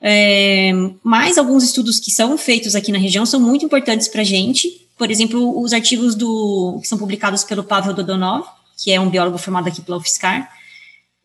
É, 0.00 0.72
mas 1.02 1.38
alguns 1.38 1.62
estudos 1.62 2.00
que 2.00 2.10
são 2.10 2.36
feitos 2.36 2.74
aqui 2.74 2.90
na 2.90 2.98
região 2.98 3.24
são 3.24 3.38
muito 3.38 3.64
importantes 3.64 4.08
para 4.08 4.22
a 4.22 4.24
gente. 4.24 4.86
Por 4.98 5.10
exemplo, 5.10 5.60
os 5.60 5.72
artigos 5.72 6.14
do, 6.14 6.78
que 6.80 6.88
são 6.88 6.98
publicados 6.98 7.44
pelo 7.44 7.62
Pavel 7.62 7.94
Dodonov, 7.94 8.44
que 8.76 8.90
é 8.90 9.00
um 9.00 9.08
biólogo 9.08 9.38
formado 9.38 9.68
aqui 9.68 9.80
pela 9.80 9.98
UFSCar, 9.98 10.50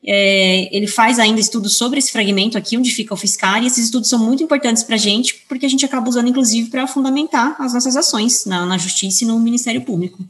é, 0.04 0.76
ele 0.76 0.88
faz 0.88 1.20
ainda 1.20 1.40
estudos 1.40 1.78
sobre 1.78 2.00
esse 2.00 2.12
fragmento 2.12 2.58
aqui, 2.58 2.78
onde 2.78 2.92
fica 2.92 3.14
o 3.14 3.18
fiscal, 3.18 3.62
e 3.62 3.68
esses 3.68 3.86
estudos 3.86 4.10
são 4.10 4.20
muito 4.20 4.44
importantes 4.44 4.84
para 4.84 4.96
a 4.96 5.00
gente, 5.00 5.46
porque 5.48 5.66
a 5.66 5.70
gente 5.70 5.86
acaba 5.86 6.08
usando, 6.08 6.30
inclusive, 6.30 6.70
para 6.70 6.88
fundamentar 6.88 7.56
as 7.60 7.74
nossas 7.74 7.98
ações 7.98 8.46
na, 8.46 8.66
na 8.66 8.78
Justiça 8.78 9.24
e 9.24 9.28
no 9.28 9.40
Ministério 9.40 9.82
Público. 9.82 10.24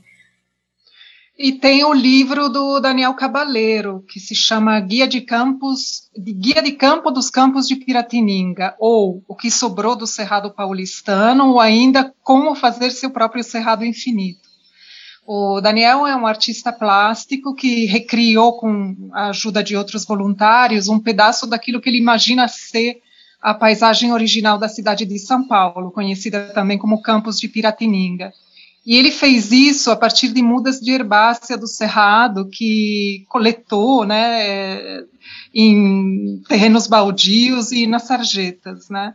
E 1.37 1.51
tem 1.51 1.83
o 1.83 1.93
livro 1.93 2.49
do 2.49 2.79
Daniel 2.79 3.13
Cabaleiro, 3.13 4.03
que 4.09 4.19
se 4.19 4.33
chama 4.33 4.79
Guia 4.79 5.07
de 5.07 5.21
Campos, 5.21 6.09
Guia 6.17 6.63
de 6.63 6.71
Campo 6.71 7.11
dos 7.11 7.29
Campos 7.29 7.67
de 7.67 7.75
Piratininga, 7.75 8.75
ou 8.79 9.23
O 9.27 9.35
que 9.35 9.51
sobrou 9.51 9.95
do 9.95 10.07
Cerrado 10.07 10.49
Paulistano, 10.49 11.49
ou 11.49 11.59
ainda 11.59 12.11
Como 12.23 12.55
fazer 12.55 12.89
seu 12.89 13.11
próprio 13.11 13.43
Cerrado 13.43 13.85
Infinito. 13.85 14.46
O 15.29 15.59
Daniel 15.59 16.07
é 16.07 16.15
um 16.15 16.25
artista 16.25 16.71
plástico 16.71 17.53
que 17.53 17.85
recriou, 17.85 18.53
com 18.53 19.09
a 19.11 19.27
ajuda 19.27 19.61
de 19.61 19.75
outros 19.75 20.05
voluntários, 20.05 20.87
um 20.87 21.01
pedaço 21.01 21.45
daquilo 21.45 21.81
que 21.81 21.89
ele 21.89 21.97
imagina 21.97 22.47
ser 22.47 23.01
a 23.41 23.53
paisagem 23.53 24.13
original 24.13 24.57
da 24.57 24.69
cidade 24.69 25.05
de 25.05 25.19
São 25.19 25.45
Paulo, 25.45 25.91
conhecida 25.91 26.53
também 26.53 26.77
como 26.77 27.01
Campos 27.01 27.37
de 27.41 27.49
Piratininga. 27.49 28.31
E 28.87 28.95
ele 28.95 29.11
fez 29.11 29.51
isso 29.51 29.91
a 29.91 29.97
partir 29.97 30.29
de 30.29 30.41
mudas 30.41 30.79
de 30.79 30.91
herbácea 30.91 31.57
do 31.57 31.67
Cerrado, 31.67 32.47
que 32.49 33.25
coletou 33.27 34.05
né, 34.05 35.03
em 35.53 36.41
terrenos 36.47 36.87
baldios 36.87 37.73
e 37.73 37.85
nas 37.85 38.03
sarjetas. 38.03 38.87
Né. 38.89 39.13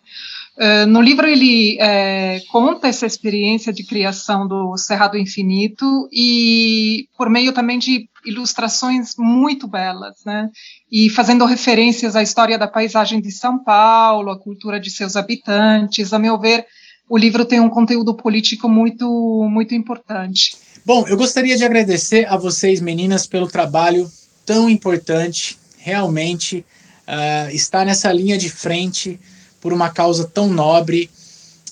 Uh, 0.58 0.86
no 0.86 1.00
livro 1.00 1.26
ele 1.26 1.78
é, 1.80 2.42
conta 2.50 2.86
essa 2.86 3.06
experiência 3.06 3.72
de 3.72 3.82
criação 3.82 4.46
do 4.46 4.76
Cerrado 4.76 5.16
Infinito 5.16 6.06
e 6.12 7.06
por 7.16 7.30
meio 7.30 7.54
também 7.54 7.78
de 7.78 8.10
ilustrações 8.26 9.14
muito 9.16 9.66
belas, 9.66 10.16
né? 10.26 10.50
E 10.90 11.08
fazendo 11.08 11.46
referências 11.46 12.14
à 12.14 12.22
história 12.22 12.58
da 12.58 12.68
paisagem 12.68 13.22
de 13.22 13.32
São 13.32 13.58
Paulo, 13.58 14.30
à 14.30 14.38
cultura 14.38 14.78
de 14.78 14.90
seus 14.90 15.16
habitantes. 15.16 16.12
A 16.12 16.18
meu 16.18 16.38
ver, 16.38 16.66
o 17.12 17.18
livro 17.18 17.44
tem 17.44 17.60
um 17.60 17.68
conteúdo 17.68 18.14
político 18.14 18.70
muito, 18.70 19.46
muito 19.50 19.74
importante. 19.74 20.56
Bom, 20.82 21.06
eu 21.06 21.14
gostaria 21.14 21.58
de 21.58 21.62
agradecer 21.62 22.24
a 22.24 22.38
vocês, 22.38 22.80
meninas, 22.80 23.26
pelo 23.26 23.46
trabalho 23.46 24.10
tão 24.46 24.66
importante. 24.66 25.58
Realmente 25.76 26.64
uh, 27.06 27.50
está 27.54 27.84
nessa 27.84 28.10
linha 28.10 28.38
de 28.38 28.48
frente 28.48 29.20
por 29.60 29.74
uma 29.74 29.90
causa 29.90 30.24
tão 30.24 30.48
nobre. 30.48 31.10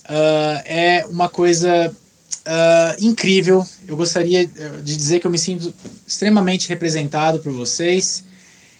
uh, 0.05 0.61
é 0.66 1.07
uma 1.09 1.31
coisa 1.31 1.90
uh, 1.90 3.03
incrível. 3.03 3.66
Eu 3.88 3.96
gostaria 3.96 4.46
de 4.46 4.94
dizer 4.94 5.20
que 5.20 5.26
eu 5.26 5.31
me 5.31 5.38
sinto 5.38 5.72
extremamente 6.07 6.68
representado 6.68 7.38
por 7.38 7.50
vocês, 7.50 8.24